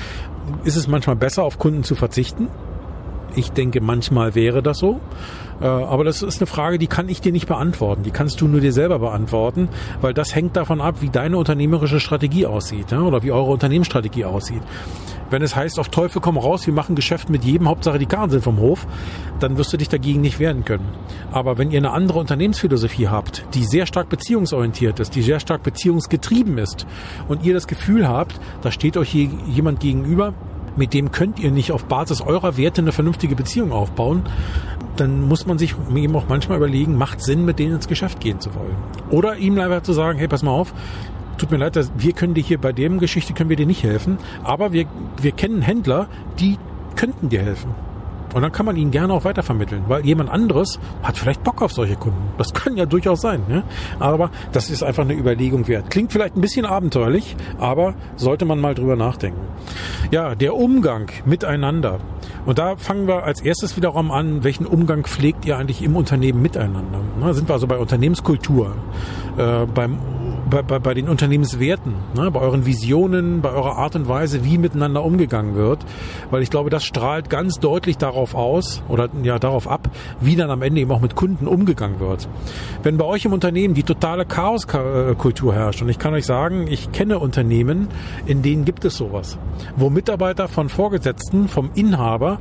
[0.65, 2.49] ist es manchmal besser, auf Kunden zu verzichten?
[3.35, 5.01] Ich denke, manchmal wäre das so.
[5.61, 8.03] Äh, aber das ist eine Frage, die kann ich dir nicht beantworten.
[8.03, 9.69] Die kannst du nur dir selber beantworten,
[10.01, 14.63] weil das hängt davon ab, wie deine unternehmerische Strategie aussieht oder wie eure Unternehmensstrategie aussieht.
[15.31, 18.31] Wenn es heißt, auf Teufel komm raus, wir machen Geschäft mit jedem, Hauptsache die Karten
[18.31, 18.87] sind vom Hof,
[19.41, 20.89] dann wirst du dich dagegen nicht wehren können.
[21.33, 25.63] Aber wenn ihr eine andere Unternehmensphilosophie habt, die sehr stark beziehungsorientiert ist, die sehr stark
[25.63, 26.87] beziehungsgetrieben ist
[27.29, 30.33] und ihr das Gefühl habt, da steht euch jemand gegenüber,
[30.79, 34.23] mit dem könnt ihr nicht auf Basis eurer Werte eine vernünftige Beziehung aufbauen,
[34.97, 38.41] dann muss man sich eben auch manchmal überlegen, macht Sinn, mit denen ins Geschäft gehen
[38.41, 38.77] zu wollen.
[39.11, 40.73] Oder ihm leider zu sagen, hey, pass mal auf,
[41.37, 44.19] tut mir leid, wir können dir hier bei dem Geschichte können wir dir nicht helfen,
[44.43, 44.87] aber wir,
[45.21, 46.57] wir kennen Händler, die
[46.97, 47.75] könnten dir helfen.
[48.35, 51.73] Und dann kann man ihn gerne auch weitervermitteln, weil jemand anderes hat vielleicht Bock auf
[51.73, 52.21] solche Kunden.
[52.37, 53.43] Das kann ja durchaus sein.
[53.49, 53.63] Ne?
[53.99, 55.91] Aber das ist einfach eine Überlegung wert.
[55.91, 59.41] Klingt vielleicht ein bisschen abenteuerlich, aber sollte man mal drüber nachdenken.
[60.11, 62.01] Ja, der Umgang miteinander.
[62.47, 66.41] Und da fangen wir als erstes wiederum an, welchen Umgang pflegt ihr eigentlich im Unternehmen
[66.41, 67.01] miteinander?
[67.21, 68.75] Da sind wir also bei Unternehmenskultur,
[69.37, 69.99] äh, beim
[70.49, 74.59] bei, bei, bei den Unternehmenswerten, ne, bei euren Visionen, bei eurer Art und Weise, wie
[74.59, 75.85] miteinander umgegangen wird.
[76.31, 80.51] Weil ich glaube, das strahlt ganz deutlich darauf aus oder ja darauf ab, wie dann
[80.51, 82.29] am Ende eben auch mit Kunden umgegangen wird.
[82.83, 86.93] Wenn bei euch im Unternehmen die totale Chaoskultur herrscht, und ich kann euch sagen, ich
[86.93, 87.89] kenne Unternehmen,
[88.27, 89.39] in denen gibt es sowas,
[89.77, 92.39] wo Mitarbeiter von Vorgesetzten, vom Inhaber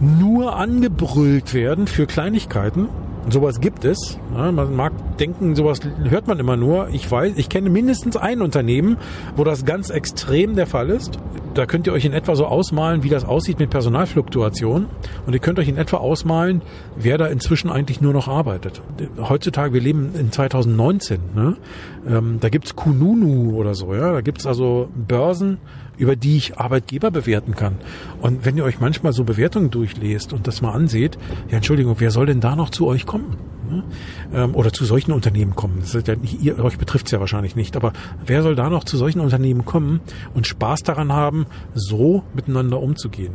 [0.00, 2.88] nur angebrüllt werden für Kleinigkeiten
[3.30, 4.18] Sowas gibt es.
[4.34, 6.88] Ja, man mag denken, sowas hört man immer nur.
[6.90, 8.96] Ich weiß, ich kenne mindestens ein Unternehmen,
[9.36, 11.18] wo das ganz extrem der Fall ist.
[11.52, 14.86] Da könnt ihr euch in etwa so ausmalen, wie das aussieht mit Personalfluktuation.
[15.26, 16.62] Und ihr könnt euch in etwa ausmalen,
[16.96, 18.80] wer da inzwischen eigentlich nur noch arbeitet.
[19.18, 21.18] Heutzutage, wir leben in 2019.
[21.34, 21.56] Ne?
[22.08, 23.94] Ähm, da gibt's Kununu oder so.
[23.94, 25.58] Ja, Da gibt's also Börsen,
[25.98, 27.76] über die ich Arbeitgeber bewerten kann.
[28.20, 32.10] Und wenn ihr euch manchmal so Bewertungen durchlest und das mal anseht, ja, Entschuldigung, wer
[32.10, 33.36] soll denn da noch zu euch kommen?
[34.32, 35.78] Ähm, oder zu solchen Unternehmen kommen.
[35.80, 37.92] Das ist ja ihr, euch betrifft es ja wahrscheinlich nicht, aber
[38.24, 40.00] wer soll da noch zu solchen Unternehmen kommen
[40.34, 43.34] und Spaß daran haben, so miteinander umzugehen?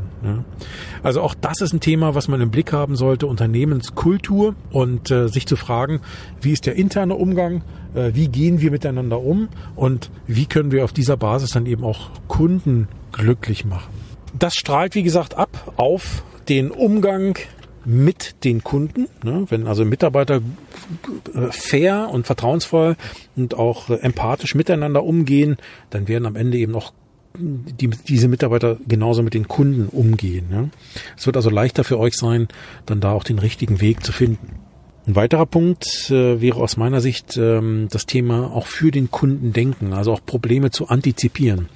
[1.02, 5.28] Also auch das ist ein Thema, was man im Blick haben sollte, Unternehmenskultur und äh,
[5.28, 6.02] sich zu fragen,
[6.42, 10.84] wie ist der interne Umgang, äh, wie gehen wir miteinander um und wie können wir
[10.84, 13.92] auf dieser Basis dann eben auch Kunden glücklich machen.
[14.38, 17.38] Das strahlt, wie gesagt, ab auf den Umgang
[17.86, 19.08] mit den Kunden.
[19.24, 19.46] Ne?
[19.50, 20.42] Wenn also Mitarbeiter
[21.34, 22.96] äh, fair und vertrauensvoll
[23.36, 25.58] und auch äh, empathisch miteinander umgehen,
[25.90, 26.94] dann werden am Ende eben auch
[27.36, 30.48] die, diese Mitarbeiter genauso mit den Kunden umgehen.
[30.50, 30.70] Ne?
[31.18, 32.48] Es wird also leichter für euch sein,
[32.86, 34.60] dann da auch den richtigen Weg zu finden.
[35.06, 39.52] Ein weiterer Punkt äh, wäre aus meiner Sicht ähm, das Thema auch für den Kunden
[39.52, 41.68] denken, also auch Probleme zu antizipieren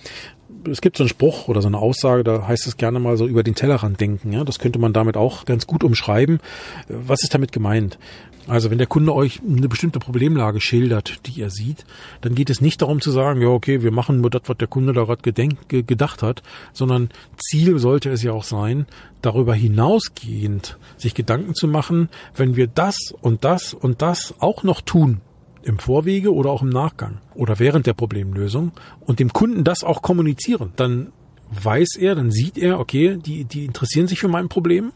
[0.69, 3.27] es gibt so einen Spruch oder so eine Aussage, da heißt es gerne mal so
[3.27, 4.33] über den Tellerrand denken.
[4.33, 6.39] Ja, das könnte man damit auch ganz gut umschreiben.
[6.87, 7.97] Was ist damit gemeint?
[8.47, 11.85] Also wenn der Kunde euch eine bestimmte Problemlage schildert, die er sieht,
[12.21, 14.69] dann geht es nicht darum zu sagen, ja okay, wir machen nur das, was der
[14.69, 18.85] Kunde da gerade gedacht hat, sondern Ziel sollte es ja auch sein,
[19.21, 24.79] darüber hinausgehend sich Gedanken zu machen, wenn wir das und das und das auch noch
[24.79, 25.19] tun,
[25.67, 30.01] im Vorwege oder auch im Nachgang oder während der Problemlösung und dem Kunden das auch
[30.01, 31.11] kommunizieren, dann
[31.49, 34.91] weiß er, dann sieht er, okay, die, die interessieren sich für mein Problem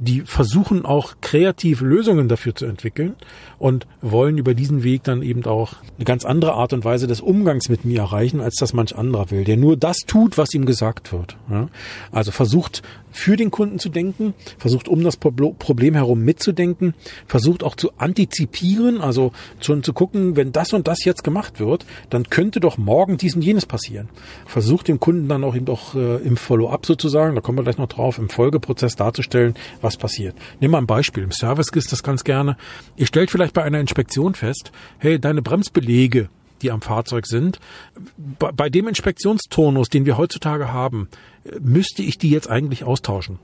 [0.00, 3.14] die versuchen auch kreative Lösungen dafür zu entwickeln
[3.58, 7.20] und wollen über diesen Weg dann eben auch eine ganz andere Art und Weise des
[7.20, 10.64] Umgangs mit mir erreichen, als das manch anderer will, der nur das tut, was ihm
[10.64, 11.36] gesagt wird.
[12.10, 12.82] Also versucht
[13.12, 16.94] für den Kunden zu denken, versucht um das Problem herum mitzudenken,
[17.26, 21.84] versucht auch zu antizipieren, also schon zu gucken, wenn das und das jetzt gemacht wird,
[22.08, 24.08] dann könnte doch morgen dies und jenes passieren.
[24.46, 27.78] Versucht dem Kunden dann auch eben auch äh, im Follow-up sozusagen, da kommen wir gleich
[27.78, 30.36] noch drauf, im Folgeprozess darzustellen, was passiert.
[30.60, 31.22] Nimm mal ein Beispiel.
[31.22, 32.56] Im Service ist das ganz gerne.
[32.96, 36.28] Ihr stellt vielleicht bei einer Inspektion fest, hey, deine Bremsbelege,
[36.62, 37.58] die am Fahrzeug sind,
[38.38, 41.08] bei, bei dem Inspektionsturnus, den wir heutzutage haben,
[41.60, 43.38] müsste ich die jetzt eigentlich austauschen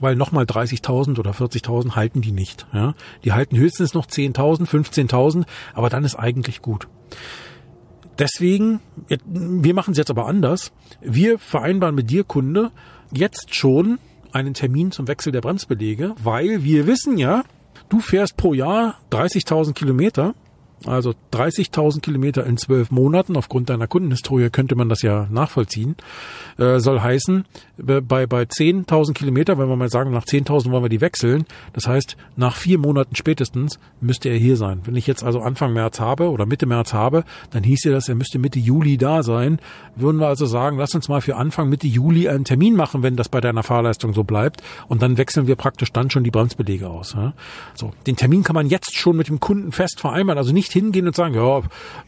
[0.00, 2.66] weil nochmal 30.000 oder 40.000 halten die nicht.
[2.72, 2.94] Ja?
[3.24, 6.88] Die halten höchstens noch 10.000, 15.000, aber dann ist eigentlich gut.
[8.18, 8.80] Deswegen,
[9.26, 10.72] wir machen es jetzt aber anders.
[11.00, 12.70] Wir vereinbaren mit dir, Kunde,
[13.12, 13.98] jetzt schon
[14.36, 17.44] einen Termin zum Wechsel der Bremsbelege, weil wir wissen ja,
[17.88, 20.34] du fährst pro Jahr 30.000 Kilometer
[20.84, 25.96] also 30.000 Kilometer in zwölf Monaten, aufgrund deiner Kundenhistorie könnte man das ja nachvollziehen,
[26.58, 27.44] äh, soll heißen,
[27.78, 31.86] bei, bei 10.000 Kilometer, wenn wir mal sagen, nach 10.000 wollen wir die wechseln, das
[31.86, 34.80] heißt, nach vier Monaten spätestens müsste er hier sein.
[34.84, 38.08] Wenn ich jetzt also Anfang März habe oder Mitte März habe, dann hieß ja das,
[38.08, 39.58] er müsste Mitte Juli da sein.
[39.94, 43.16] Würden wir also sagen, lass uns mal für Anfang Mitte Juli einen Termin machen, wenn
[43.16, 46.88] das bei deiner Fahrleistung so bleibt und dann wechseln wir praktisch dann schon die Bremsbelege
[46.88, 47.14] aus.
[47.14, 47.32] Ja?
[47.74, 51.06] So, den Termin kann man jetzt schon mit dem Kunden fest vereinbaren, also nicht hingehen
[51.06, 51.62] und sagen, ja,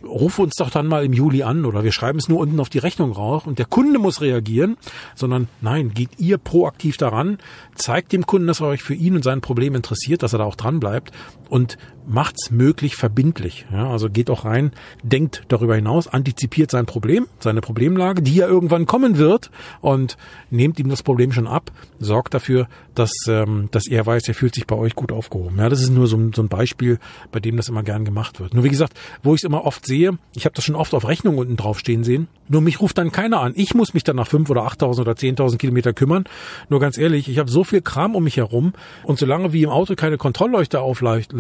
[0.04, 2.68] ruf uns doch dann mal im Juli an oder wir schreiben es nur unten auf
[2.68, 4.76] die Rechnung raus und der Kunde muss reagieren,
[5.14, 7.38] sondern nein, geht ihr proaktiv daran,
[7.74, 10.44] zeigt dem Kunden, dass er euch für ihn und sein Problem interessiert, dass er da
[10.44, 11.12] auch dran bleibt
[11.48, 13.66] und macht's möglich verbindlich.
[13.70, 18.48] Ja, also geht auch rein, denkt darüber hinaus, antizipiert sein Problem, seine Problemlage, die ja
[18.48, 20.16] irgendwann kommen wird und
[20.50, 24.54] nehmt ihm das Problem schon ab, sorgt dafür, dass, ähm, dass er weiß, er fühlt
[24.54, 25.58] sich bei euch gut aufgehoben.
[25.58, 26.98] Ja, das ist nur so, so ein Beispiel,
[27.30, 28.54] bei dem das immer gern gemacht wird.
[28.54, 31.06] Nur wie gesagt, wo ich es immer oft sehe, ich habe das schon oft auf
[31.06, 33.52] Rechnungen unten drauf stehen sehen, nur mich ruft dann keiner an.
[33.56, 36.24] Ich muss mich dann nach fünf oder 8.000 oder 10.000 Kilometer kümmern.
[36.68, 38.72] Nur ganz ehrlich, ich habe so viel Kram um mich herum
[39.04, 41.38] und solange wie im Auto keine Kontrollleuchte aufleuchtet,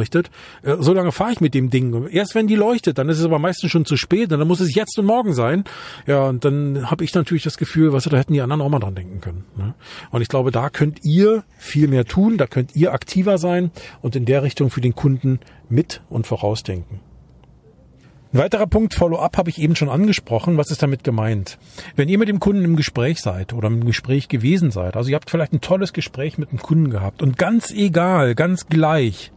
[0.00, 2.06] äh, solange fahre ich mit dem Ding.
[2.08, 4.74] Erst wenn die leuchtet, dann ist es aber meistens schon zu spät dann muss es
[4.74, 5.64] jetzt und morgen sein.
[6.06, 8.78] Ja, und dann habe ich natürlich das Gefühl, was da hätten die anderen auch mal
[8.78, 9.44] dran denken können.
[9.56, 9.74] Ne?
[10.10, 13.70] Und ich glaube, da könnt ihr viel mehr tun, da könnt ihr aktiver sein
[14.02, 17.00] und in der Richtung für den Kunden mit und vorausdenken.
[18.34, 20.56] Ein weiterer Punkt Follow-up habe ich eben schon angesprochen.
[20.56, 21.56] Was ist damit gemeint?
[21.94, 25.14] Wenn ihr mit dem Kunden im Gespräch seid oder im Gespräch gewesen seid, also ihr
[25.14, 29.30] habt vielleicht ein tolles Gespräch mit dem Kunden gehabt und ganz egal, ganz gleich,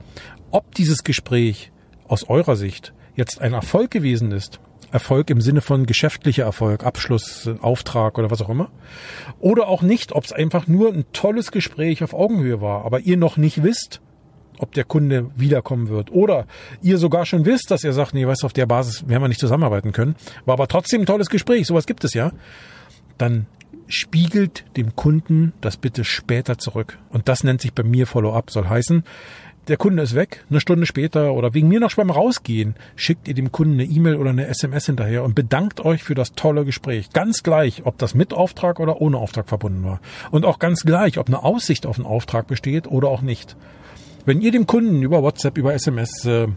[0.51, 1.71] ob dieses Gespräch
[2.07, 4.59] aus eurer Sicht jetzt ein Erfolg gewesen ist,
[4.91, 8.69] Erfolg im Sinne von geschäftlicher Erfolg, Abschluss, Auftrag oder was auch immer.
[9.39, 13.17] Oder auch nicht, ob es einfach nur ein tolles Gespräch auf Augenhöhe war, aber ihr
[13.17, 13.99] noch nicht wisst,
[14.59, 16.11] ob der Kunde wiederkommen wird.
[16.11, 16.47] Oder
[16.81, 19.27] ihr sogar schon wisst, dass er sagt, nee, weißt du, auf der Basis werden wir
[19.27, 20.15] nicht zusammenarbeiten können.
[20.45, 22.31] War aber trotzdem ein tolles Gespräch, sowas gibt es ja.
[23.17, 23.45] Dann
[23.87, 26.97] spiegelt dem Kunden das bitte später zurück.
[27.09, 28.51] Und das nennt sich bei mir Follow-up.
[28.51, 29.03] Soll heißen,
[29.67, 33.33] der Kunde ist weg, eine Stunde später oder wegen mir noch beim Rausgehen, schickt ihr
[33.33, 37.09] dem Kunden eine E-Mail oder eine SMS hinterher und bedankt euch für das tolle Gespräch.
[37.11, 39.99] Ganz gleich, ob das mit Auftrag oder ohne Auftrag verbunden war.
[40.31, 43.57] Und auch ganz gleich, ob eine Aussicht auf einen Auftrag besteht oder auch nicht.
[44.25, 46.47] Wenn ihr dem Kunden über WhatsApp, über SMS, äh,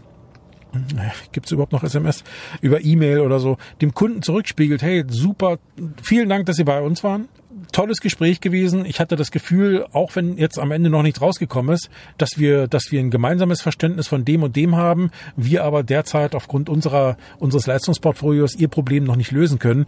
[1.31, 2.23] gibt es überhaupt noch SMS,
[2.61, 5.57] über E-Mail oder so, dem Kunden zurückspiegelt, hey, super,
[6.01, 7.27] vielen Dank, dass Sie bei uns waren
[7.71, 8.85] tolles Gespräch gewesen.
[8.85, 12.67] Ich hatte das Gefühl, auch wenn jetzt am Ende noch nichts rausgekommen ist, dass wir,
[12.67, 17.17] dass wir ein gemeinsames Verständnis von dem und dem haben, wir aber derzeit aufgrund unserer,
[17.39, 19.85] unseres Leistungsportfolios ihr Problem noch nicht lösen können.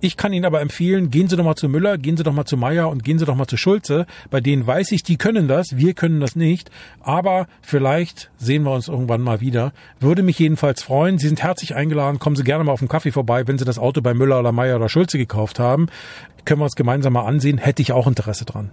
[0.00, 2.44] Ich kann Ihnen aber empfehlen, gehen Sie doch mal zu Müller, gehen Sie doch mal
[2.44, 4.06] zu Meier und gehen Sie doch mal zu Schulze.
[4.30, 6.70] Bei denen weiß ich, die können das, wir können das nicht.
[7.00, 9.72] Aber vielleicht sehen wir uns irgendwann mal wieder.
[9.98, 11.18] Würde mich jedenfalls freuen.
[11.18, 12.18] Sie sind herzlich eingeladen.
[12.18, 14.52] Kommen Sie gerne mal auf den Kaffee vorbei, wenn Sie das Auto bei Müller oder
[14.52, 15.88] Meier oder Schulze gekauft haben
[16.46, 18.70] können wir uns gemeinsam mal ansehen, hätte ich auch Interesse dran.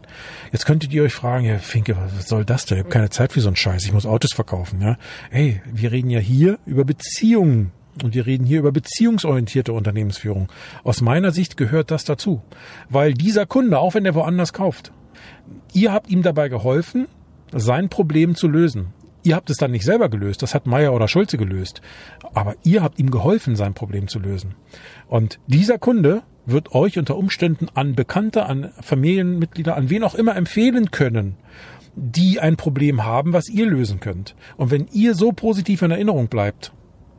[0.51, 2.77] Jetzt könntet ihr euch fragen, ja, Finke, was soll das denn?
[2.77, 4.81] Ich habe keine Zeit für so einen Scheiß, ich muss Autos verkaufen.
[4.81, 4.97] Ja?
[5.29, 7.71] Hey, wir reden ja hier über Beziehungen.
[8.01, 10.51] Und wir reden hier über beziehungsorientierte Unternehmensführung.
[10.83, 12.41] Aus meiner Sicht gehört das dazu.
[12.89, 14.91] Weil dieser Kunde, auch wenn er woanders kauft,
[15.73, 17.07] ihr habt ihm dabei geholfen,
[17.51, 18.93] sein Problem zu lösen.
[19.21, 21.81] Ihr habt es dann nicht selber gelöst, das hat Meier oder Schulze gelöst.
[22.33, 24.55] Aber ihr habt ihm geholfen, sein Problem zu lösen.
[25.07, 30.35] Und dieser Kunde wird euch unter Umständen an Bekannte, an Familienmitglieder, an wen auch immer
[30.35, 31.35] empfehlen können,
[31.95, 34.35] die ein Problem haben, was ihr lösen könnt.
[34.57, 36.73] Und wenn ihr so positiv in Erinnerung bleibt,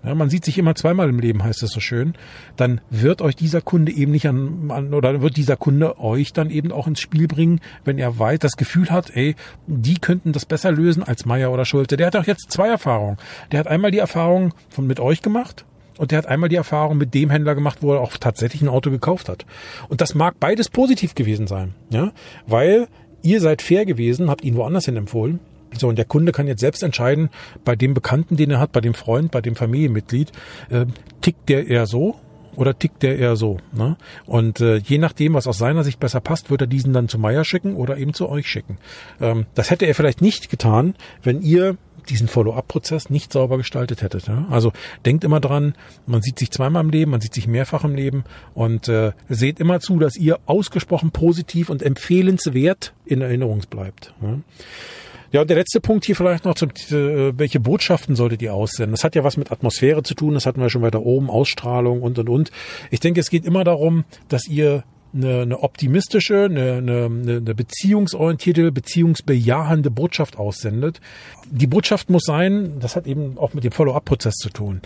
[0.04, 2.12] ja, man sieht sich immer zweimal im Leben, heißt es so schön,
[2.56, 6.50] dann wird euch dieser Kunde eben nicht an, an, oder wird dieser Kunde euch dann
[6.50, 9.34] eben auch ins Spiel bringen, wenn er weit das Gefühl hat, ey,
[9.66, 11.96] die könnten das besser lösen als Meier oder Schulte.
[11.96, 13.16] Der hat auch jetzt zwei Erfahrungen.
[13.50, 15.64] Der hat einmal die Erfahrung von mit euch gemacht
[15.98, 18.68] und der hat einmal die Erfahrung mit dem Händler gemacht, wo er auch tatsächlich ein
[18.68, 19.46] Auto gekauft hat.
[19.88, 22.12] Und das mag beides positiv gewesen sein, ja,
[22.46, 22.88] weil
[23.22, 25.40] ihr seid fair gewesen, habt ihn woanders hin empfohlen.
[25.76, 27.30] So, und der Kunde kann jetzt selbst entscheiden,
[27.64, 30.30] bei dem Bekannten, den er hat, bei dem Freund, bei dem Familienmitglied,
[30.70, 30.86] äh,
[31.20, 32.16] tickt der eher so
[32.56, 33.58] oder tickt der eher so?
[33.72, 33.96] Ne?
[34.26, 37.18] Und äh, je nachdem, was aus seiner Sicht besser passt, wird er diesen dann zu
[37.18, 38.78] Meier schicken oder eben zu euch schicken.
[39.20, 41.76] Ähm, das hätte er vielleicht nicht getan, wenn ihr
[42.08, 44.28] diesen Follow-up-Prozess nicht sauber gestaltet hättet.
[44.50, 44.72] Also
[45.04, 45.74] denkt immer dran,
[46.06, 49.60] man sieht sich zweimal im Leben, man sieht sich mehrfach im Leben und äh, seht
[49.60, 54.14] immer zu, dass ihr ausgesprochen positiv und empfehlenswert in Erinnerung bleibt.
[54.22, 54.38] Ja?
[55.40, 58.92] Und der letzte Punkt hier vielleicht noch zum, äh, welche Botschaften solltet ihr aussenden?
[58.92, 62.02] Das hat ja was mit Atmosphäre zu tun, das hatten wir schon weiter oben, Ausstrahlung
[62.02, 62.52] und und und.
[62.90, 64.84] Ich denke, es geht immer darum, dass ihr
[65.14, 71.00] eine, eine optimistische, eine, eine, eine beziehungsorientierte, beziehungsbejahende Botschaft aussendet.
[71.50, 74.80] Die Botschaft muss sein, das hat eben auch mit dem Follow-up-Prozess zu tun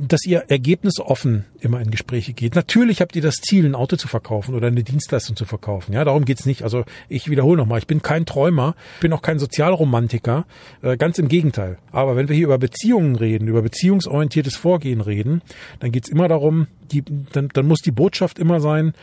[0.00, 2.54] dass ihr ergebnisoffen immer in Gespräche geht.
[2.54, 5.92] Natürlich habt ihr das Ziel, ein Auto zu verkaufen oder eine Dienstleistung zu verkaufen.
[5.92, 6.62] Ja, darum geht's nicht.
[6.62, 10.46] Also ich wiederhole nochmal, ich bin kein Träumer, bin auch kein Sozialromantiker,
[10.82, 11.78] äh, ganz im Gegenteil.
[11.90, 15.42] Aber wenn wir hier über Beziehungen reden, über beziehungsorientiertes Vorgehen reden,
[15.80, 18.94] dann geht's immer darum, die, dann, dann muss die Botschaft immer sein,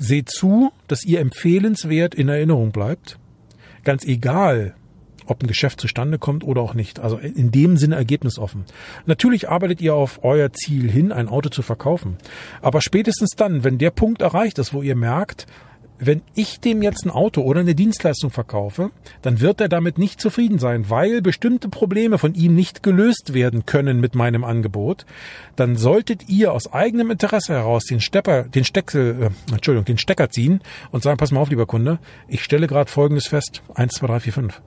[0.00, 3.18] seht zu, dass ihr empfehlenswert in Erinnerung bleibt.
[3.84, 4.74] Ganz egal,
[5.26, 7.00] ob ein Geschäft zustande kommt oder auch nicht.
[7.00, 8.64] Also in dem Sinne ergebnisoffen.
[9.06, 12.16] Natürlich arbeitet ihr auf euer Ziel hin, ein Auto zu verkaufen.
[12.62, 15.46] Aber spätestens dann, wenn der Punkt erreicht ist, wo ihr merkt,
[15.98, 18.90] wenn ich dem jetzt ein Auto oder eine Dienstleistung verkaufe,
[19.22, 23.66] dann wird er damit nicht zufrieden sein, weil bestimmte Probleme von ihm nicht gelöst werden
[23.66, 25.06] können mit meinem Angebot.
[25.56, 30.30] Dann solltet ihr aus eigenem Interesse heraus den Stepper, den Stecksel, äh, Entschuldigung, den Stecker
[30.30, 33.62] ziehen und sagen, pass mal auf, lieber Kunde, ich stelle gerade Folgendes fest.
[33.74, 34.60] Eins, zwei, drei, vier, fünf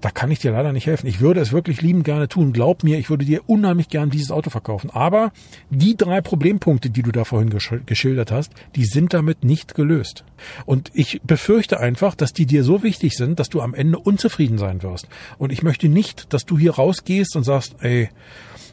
[0.00, 1.06] da kann ich dir leider nicht helfen.
[1.06, 2.52] Ich würde es wirklich lieben gerne tun.
[2.52, 4.90] Glaub mir, ich würde dir unheimlich gern dieses Auto verkaufen.
[4.90, 5.32] Aber
[5.70, 10.24] die drei Problempunkte, die du da vorhin geschildert hast, die sind damit nicht gelöst.
[10.66, 14.58] Und ich befürchte einfach, dass die dir so wichtig sind, dass du am Ende unzufrieden
[14.58, 15.08] sein wirst.
[15.38, 18.10] Und ich möchte nicht, dass du hier rausgehst und sagst, ey,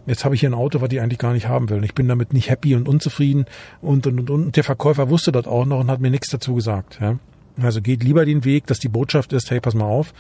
[0.06, 1.84] jetzt habe ich hier ein Auto, was ich eigentlich gar nicht haben will.
[1.84, 3.46] Ich bin damit nicht happy und unzufrieden.
[3.82, 6.56] Und, und, und, und der Verkäufer wusste das auch noch und hat mir nichts dazu
[6.56, 7.00] gesagt.
[7.02, 7.18] Ja?
[7.62, 10.14] Also geht lieber den Weg, dass die Botschaft ist, hey, pass mal auf,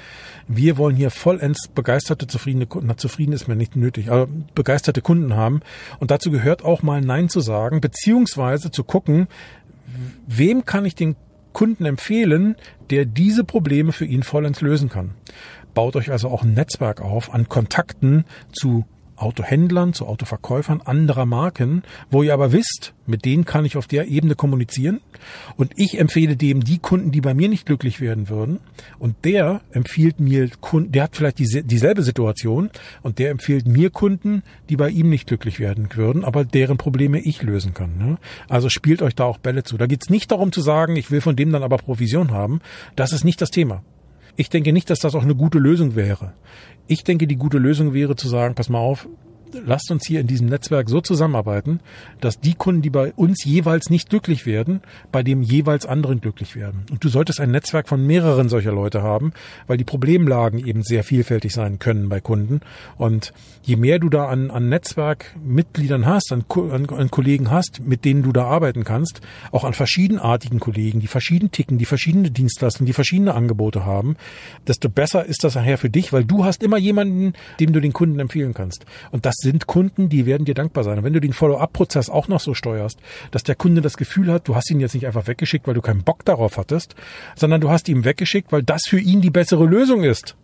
[0.47, 5.01] wir wollen hier vollends begeisterte, zufriedene Kunden, na, zufrieden ist mir nicht nötig, aber begeisterte
[5.01, 5.61] Kunden haben.
[5.99, 9.27] Und dazu gehört auch mal Nein zu sagen, beziehungsweise zu gucken,
[10.27, 11.15] wem kann ich den
[11.53, 12.55] Kunden empfehlen,
[12.89, 15.11] der diese Probleme für ihn vollends lösen kann.
[15.73, 18.85] Baut euch also auch ein Netzwerk auf an Kontakten zu
[19.23, 24.07] Autohändlern, zu Autoverkäufern anderer Marken, wo ihr aber wisst, mit denen kann ich auf der
[24.07, 25.01] Ebene kommunizieren
[25.57, 28.59] und ich empfehle dem die Kunden, die bei mir nicht glücklich werden würden
[28.99, 32.69] und der empfiehlt mir Kunden, der hat vielleicht die, dieselbe Situation
[33.01, 37.19] und der empfiehlt mir Kunden, die bei ihm nicht glücklich werden würden, aber deren Probleme
[37.19, 37.97] ich lösen kann.
[37.97, 38.17] Ne?
[38.49, 39.77] Also spielt euch da auch Bälle zu.
[39.77, 42.61] Da geht's nicht darum zu sagen, ich will von dem dann aber Provision haben.
[42.95, 43.83] Das ist nicht das Thema.
[44.35, 46.33] Ich denke nicht, dass das auch eine gute Lösung wäre.
[46.87, 49.07] Ich denke, die gute Lösung wäre zu sagen, pass mal auf,
[49.65, 51.79] lasst uns hier in diesem Netzwerk so zusammenarbeiten,
[52.21, 56.55] dass die Kunden, die bei uns jeweils nicht glücklich werden, bei dem jeweils anderen glücklich
[56.55, 56.85] werden.
[56.91, 59.33] Und du solltest ein Netzwerk von mehreren solcher Leute haben,
[59.67, 62.61] weil die Problemlagen eben sehr vielfältig sein können bei Kunden.
[62.97, 68.05] Und je mehr du da an, an Netzwerkmitgliedern hast, an, an, an Kollegen hast, mit
[68.05, 72.87] denen du da arbeiten kannst, auch an verschiedenartigen Kollegen, die verschieden ticken, die verschiedene Dienstleistungen,
[72.87, 74.15] die verschiedene Angebote haben,
[74.67, 77.93] desto besser ist das nachher für dich, weil du hast immer jemanden, dem du den
[77.93, 78.85] Kunden empfehlen kannst.
[79.11, 80.97] Und das sind Kunden, die werden dir dankbar sein.
[80.97, 84.47] Und wenn du den Follow-up-Prozess auch noch so steuerst, dass der Kunde das Gefühl hat,
[84.47, 86.95] du hast ihn jetzt nicht einfach weggeschickt, weil du keinen Bock darauf hattest,
[87.35, 90.35] sondern du hast ihn weggeschickt, weil das für ihn die bessere Lösung ist.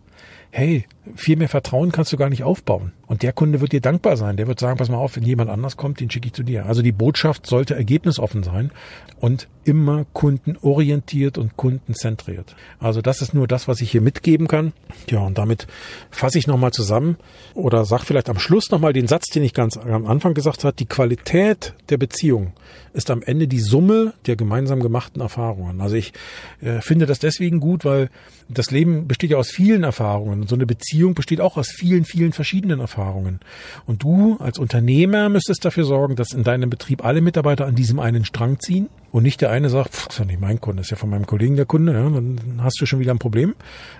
[0.52, 0.86] Hey,
[1.16, 2.92] viel mehr Vertrauen kannst du gar nicht aufbauen.
[3.10, 4.36] Und der Kunde wird dir dankbar sein.
[4.36, 6.66] Der wird sagen, pass mal auf, wenn jemand anders kommt, den schicke ich zu dir.
[6.66, 8.70] Also die Botschaft sollte ergebnisoffen sein
[9.18, 12.54] und immer kundenorientiert und kundenzentriert.
[12.78, 14.72] Also das ist nur das, was ich hier mitgeben kann.
[15.08, 15.66] Ja, und damit
[16.12, 17.16] fasse ich nochmal zusammen
[17.54, 20.76] oder sag vielleicht am Schluss nochmal den Satz, den ich ganz am Anfang gesagt habe.
[20.76, 22.52] Die Qualität der Beziehung
[22.92, 25.80] ist am Ende die Summe der gemeinsam gemachten Erfahrungen.
[25.80, 26.12] Also ich
[26.60, 28.08] äh, finde das deswegen gut, weil
[28.48, 30.42] das Leben besteht ja aus vielen Erfahrungen.
[30.42, 32.99] Und so eine Beziehung besteht auch aus vielen, vielen verschiedenen Erfahrungen.
[33.86, 37.98] Und du als Unternehmer müsstest dafür sorgen, dass in deinem Betrieb alle Mitarbeiter an diesem
[37.98, 40.86] einen Strang ziehen und nicht der eine sagt, das ist ja nicht mein Kunde, das
[40.86, 43.54] ist ja von meinem Kollegen der Kunde, ja, dann hast du schon wieder ein Problem.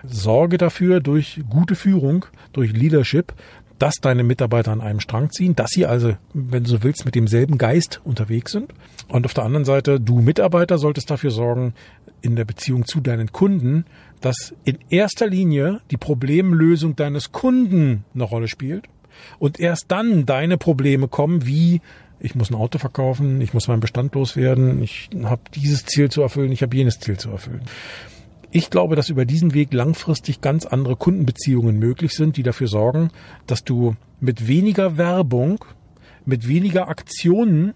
[0.05, 3.33] Sorge dafür durch gute Führung, durch Leadership,
[3.81, 7.15] dass deine Mitarbeiter an einem Strang ziehen, dass sie also, wenn du so willst, mit
[7.15, 8.73] demselben Geist unterwegs sind.
[9.09, 11.73] Und auf der anderen Seite, du Mitarbeiter solltest dafür sorgen,
[12.21, 13.87] in der Beziehung zu deinen Kunden,
[14.21, 18.87] dass in erster Linie die Problemlösung deines Kunden eine Rolle spielt
[19.39, 21.81] und erst dann deine Probleme kommen, wie
[22.21, 26.21] ich muss ein Auto verkaufen, ich muss meinen Bestand loswerden, ich habe dieses Ziel zu
[26.23, 27.63] erfüllen, ich habe jenes Ziel zu erfüllen.
[28.51, 33.11] Ich glaube, dass über diesen Weg langfristig ganz andere Kundenbeziehungen möglich sind, die dafür sorgen,
[33.47, 35.65] dass du mit weniger Werbung,
[36.27, 37.75] mit weniger Aktionen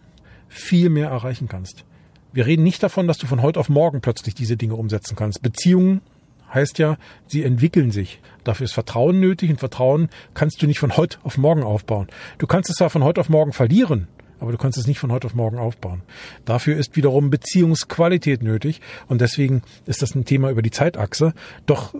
[0.48, 1.84] viel mehr erreichen kannst.
[2.32, 5.40] Wir reden nicht davon, dass du von heute auf morgen plötzlich diese Dinge umsetzen kannst.
[5.40, 6.00] Beziehungen
[6.54, 8.20] heißt ja, sie entwickeln sich.
[8.44, 12.08] Dafür ist Vertrauen nötig und Vertrauen kannst du nicht von heute auf morgen aufbauen.
[12.38, 14.08] Du kannst es zwar von heute auf morgen verlieren,
[14.44, 16.02] aber du kannst es nicht von heute auf morgen aufbauen.
[16.44, 21.32] Dafür ist wiederum Beziehungsqualität nötig und deswegen ist das ein Thema über die Zeitachse.
[21.64, 21.98] Doch, äh,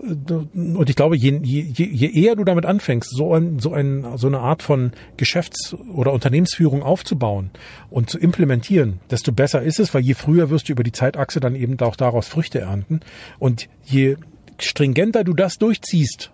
[0.53, 4.27] und ich glaube, je, je, je eher du damit anfängst, so, ein, so, ein, so
[4.27, 7.49] eine Art von Geschäfts- oder Unternehmensführung aufzubauen
[7.89, 11.39] und zu implementieren, desto besser ist es, weil je früher wirst du über die Zeitachse
[11.39, 12.99] dann eben auch daraus Früchte ernten
[13.39, 14.17] und je
[14.59, 16.31] stringenter du das durchziehst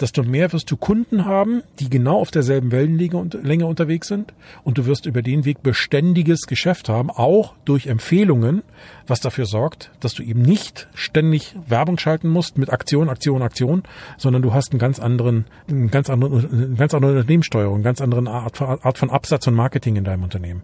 [0.00, 4.32] desto mehr wirst du Kunden haben, die genau auf derselben Wellenlänge unterwegs sind
[4.64, 8.62] und du wirst über den Weg beständiges Geschäft haben, auch durch Empfehlungen,
[9.06, 13.82] was dafür sorgt, dass du eben nicht ständig Werbung schalten musst mit Aktion, Aktion, Aktion,
[14.16, 18.00] sondern du hast einen ganz anderen, einen ganz anderen, eine ganz andere Unternehmenssteuerung, eine ganz
[18.00, 20.62] andere Art, Art von Absatz und Marketing in deinem Unternehmen.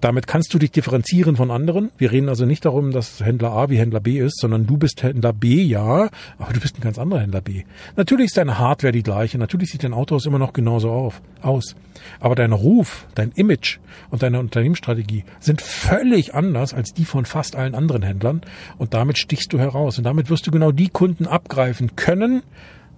[0.00, 1.90] Damit kannst du dich differenzieren von anderen.
[1.98, 5.02] Wir reden also nicht darum, dass Händler A wie Händler B ist, sondern du bist
[5.02, 6.08] Händler B, ja,
[6.38, 7.64] aber du bist ein ganz anderer Händler B.
[7.96, 11.74] Natürlich ist deine Hardware die gleiche, natürlich sieht dein Autohaus immer noch genauso auf, aus.
[12.20, 13.78] Aber dein Ruf, dein Image
[14.10, 18.42] und deine Unternehmensstrategie sind völlig anders als die von fast allen anderen Händlern.
[18.78, 19.98] Und damit stichst du heraus.
[19.98, 22.42] Und damit wirst du genau die Kunden abgreifen können,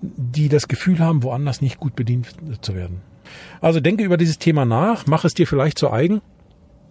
[0.00, 2.28] die das Gefühl haben, woanders nicht gut bedient
[2.60, 3.00] zu werden.
[3.60, 6.20] Also denke über dieses Thema nach, mach es dir vielleicht zu eigen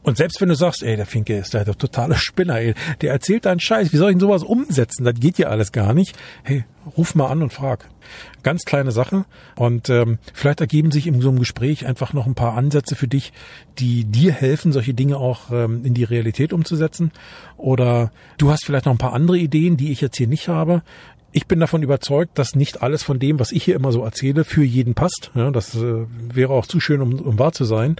[0.03, 3.45] und selbst wenn du sagst, ey, der Finke ist der totale Spinner, ey, der erzählt
[3.45, 5.03] deinen Scheiß, wie soll ich denn sowas umsetzen?
[5.03, 6.17] Das geht ja alles gar nicht.
[6.43, 6.65] Hey,
[6.97, 7.87] ruf mal an und frag.
[8.41, 9.25] Ganz kleine Sache.
[9.55, 13.07] Und ähm, vielleicht ergeben sich in so einem Gespräch einfach noch ein paar Ansätze für
[13.07, 13.31] dich,
[13.77, 17.11] die dir helfen, solche Dinge auch ähm, in die Realität umzusetzen.
[17.57, 20.81] Oder du hast vielleicht noch ein paar andere Ideen, die ich jetzt hier nicht habe
[21.33, 24.43] ich bin davon überzeugt, dass nicht alles von dem, was ich hier immer so erzähle,
[24.43, 25.31] für jeden passt.
[25.33, 27.95] Ja, das äh, wäre auch zu schön, um, um wahr zu sein.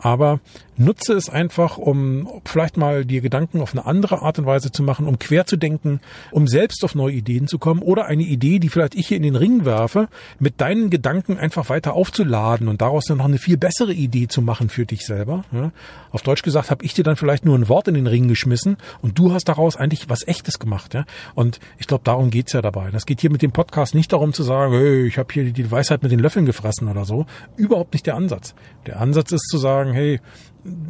[0.00, 0.40] Aber
[0.80, 4.82] nutze es einfach, um vielleicht mal dir Gedanken auf eine andere Art und Weise zu
[4.82, 8.58] machen, um quer zu denken, um selbst auf neue Ideen zu kommen oder eine Idee,
[8.58, 12.80] die vielleicht ich hier in den Ring werfe, mit deinen Gedanken einfach weiter aufzuladen und
[12.80, 15.44] daraus dann noch eine viel bessere Idee zu machen für dich selber.
[15.52, 15.70] Ja,
[16.12, 18.78] auf Deutsch gesagt, habe ich dir dann vielleicht nur ein Wort in den Ring geschmissen
[19.02, 20.94] und du hast daraus eigentlich was Echtes gemacht.
[20.94, 21.04] Ja?
[21.34, 22.90] Und ich glaube, darum geht's ja dabei.
[22.90, 25.70] Das geht hier mit dem Podcast nicht darum zu sagen, hey, ich habe hier die
[25.70, 27.26] Weisheit mit den Löffeln gefressen oder so.
[27.56, 28.54] Überhaupt nicht der Ansatz.
[28.86, 30.20] Der Ansatz ist zu sagen, hey,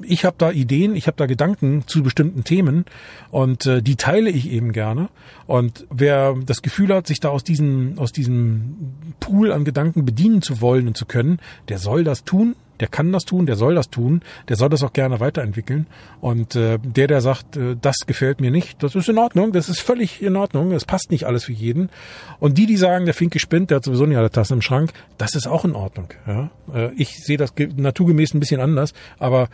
[0.03, 2.85] ich habe da Ideen, ich habe da Gedanken zu bestimmten Themen
[3.31, 5.09] und äh, die teile ich eben gerne.
[5.47, 8.77] Und wer das Gefühl hat, sich da aus diesem aus diesem
[9.21, 11.39] Pool an Gedanken bedienen zu wollen und zu können,
[11.69, 14.83] der soll das tun der kann das tun, der soll das tun, der soll das
[14.83, 15.87] auch gerne weiterentwickeln.
[16.21, 19.69] Und äh, der, der sagt, äh, das gefällt mir nicht, das ist in Ordnung, das
[19.69, 21.91] ist völlig in Ordnung, es passt nicht alles für jeden.
[22.39, 24.93] Und die, die sagen, der Finke spinnt, der hat sowieso nicht alle Tassen im Schrank,
[25.19, 26.09] das ist auch in Ordnung.
[26.27, 26.51] Ja?
[26.75, 29.49] Äh, ich sehe das naturgemäß ein bisschen anders, aber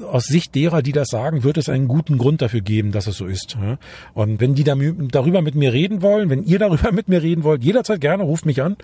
[0.00, 3.16] aus Sicht derer, die das sagen, wird es einen guten Grund dafür geben, dass es
[3.16, 3.56] so ist.
[4.14, 7.62] Und wenn die darüber mit mir reden wollen, wenn ihr darüber mit mir reden wollt,
[7.62, 8.76] jederzeit gerne, ruft mich an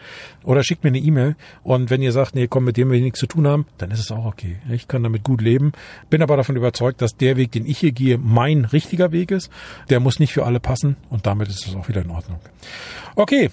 [0.44, 1.36] oder schickt mir eine E-Mail.
[1.62, 3.90] Und wenn ihr sagt, nee, komm, mit dem will ich nichts zu tun haben, dann
[3.90, 4.56] ist es auch okay.
[4.70, 5.72] Ich kann damit gut leben.
[6.10, 9.50] Bin aber davon überzeugt, dass der Weg, den ich hier gehe, mein richtiger Weg ist.
[9.88, 12.38] Der muss nicht für alle passen und damit ist es auch wieder in Ordnung.
[13.16, 13.50] Okay,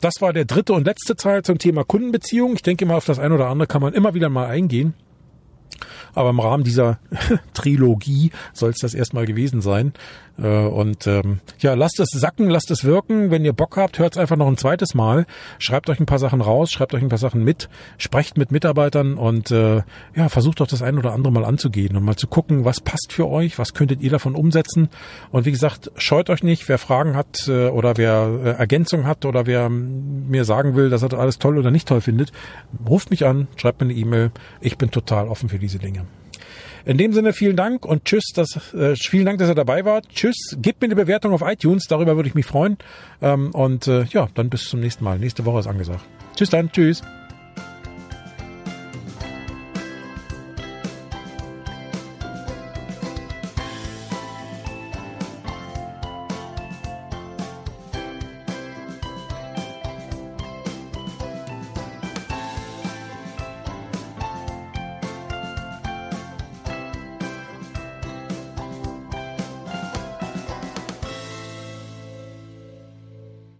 [0.00, 2.54] das war der dritte und letzte Teil zum Thema Kundenbeziehung.
[2.54, 4.94] Ich denke mal, auf das eine oder andere kann man immer wieder mal eingehen.
[6.14, 6.98] Aber im Rahmen dieser
[7.54, 9.92] Trilogie soll es das erstmal gewesen sein.
[10.38, 13.30] Äh, und ähm, ja, lasst es sacken, lasst es wirken.
[13.30, 15.26] Wenn ihr Bock habt, hört es einfach noch ein zweites Mal.
[15.58, 17.68] Schreibt euch ein paar Sachen raus, schreibt euch ein paar Sachen mit,
[17.98, 19.82] sprecht mit Mitarbeitern und äh,
[20.14, 23.12] ja, versucht doch das ein oder andere mal anzugehen und mal zu gucken, was passt
[23.12, 24.88] für euch, was könntet ihr davon umsetzen.
[25.30, 29.24] Und wie gesagt, scheut euch nicht, wer Fragen hat äh, oder wer äh, Ergänzung hat
[29.24, 32.32] oder wer mir sagen will, dass er das alles toll oder nicht toll findet,
[32.88, 34.30] ruft mich an, schreibt mir eine E-Mail.
[34.60, 36.04] Ich bin total offen für diese Dinge.
[36.84, 40.08] In dem Sinne vielen Dank und tschüss, dass, äh, vielen Dank, dass ihr dabei wart.
[40.08, 42.76] Tschüss, gebt mir eine Bewertung auf iTunes, darüber würde ich mich freuen.
[43.20, 45.18] Ähm, und äh, ja, dann bis zum nächsten Mal.
[45.18, 46.04] Nächste Woche ist angesagt.
[46.34, 47.02] Tschüss dann, tschüss.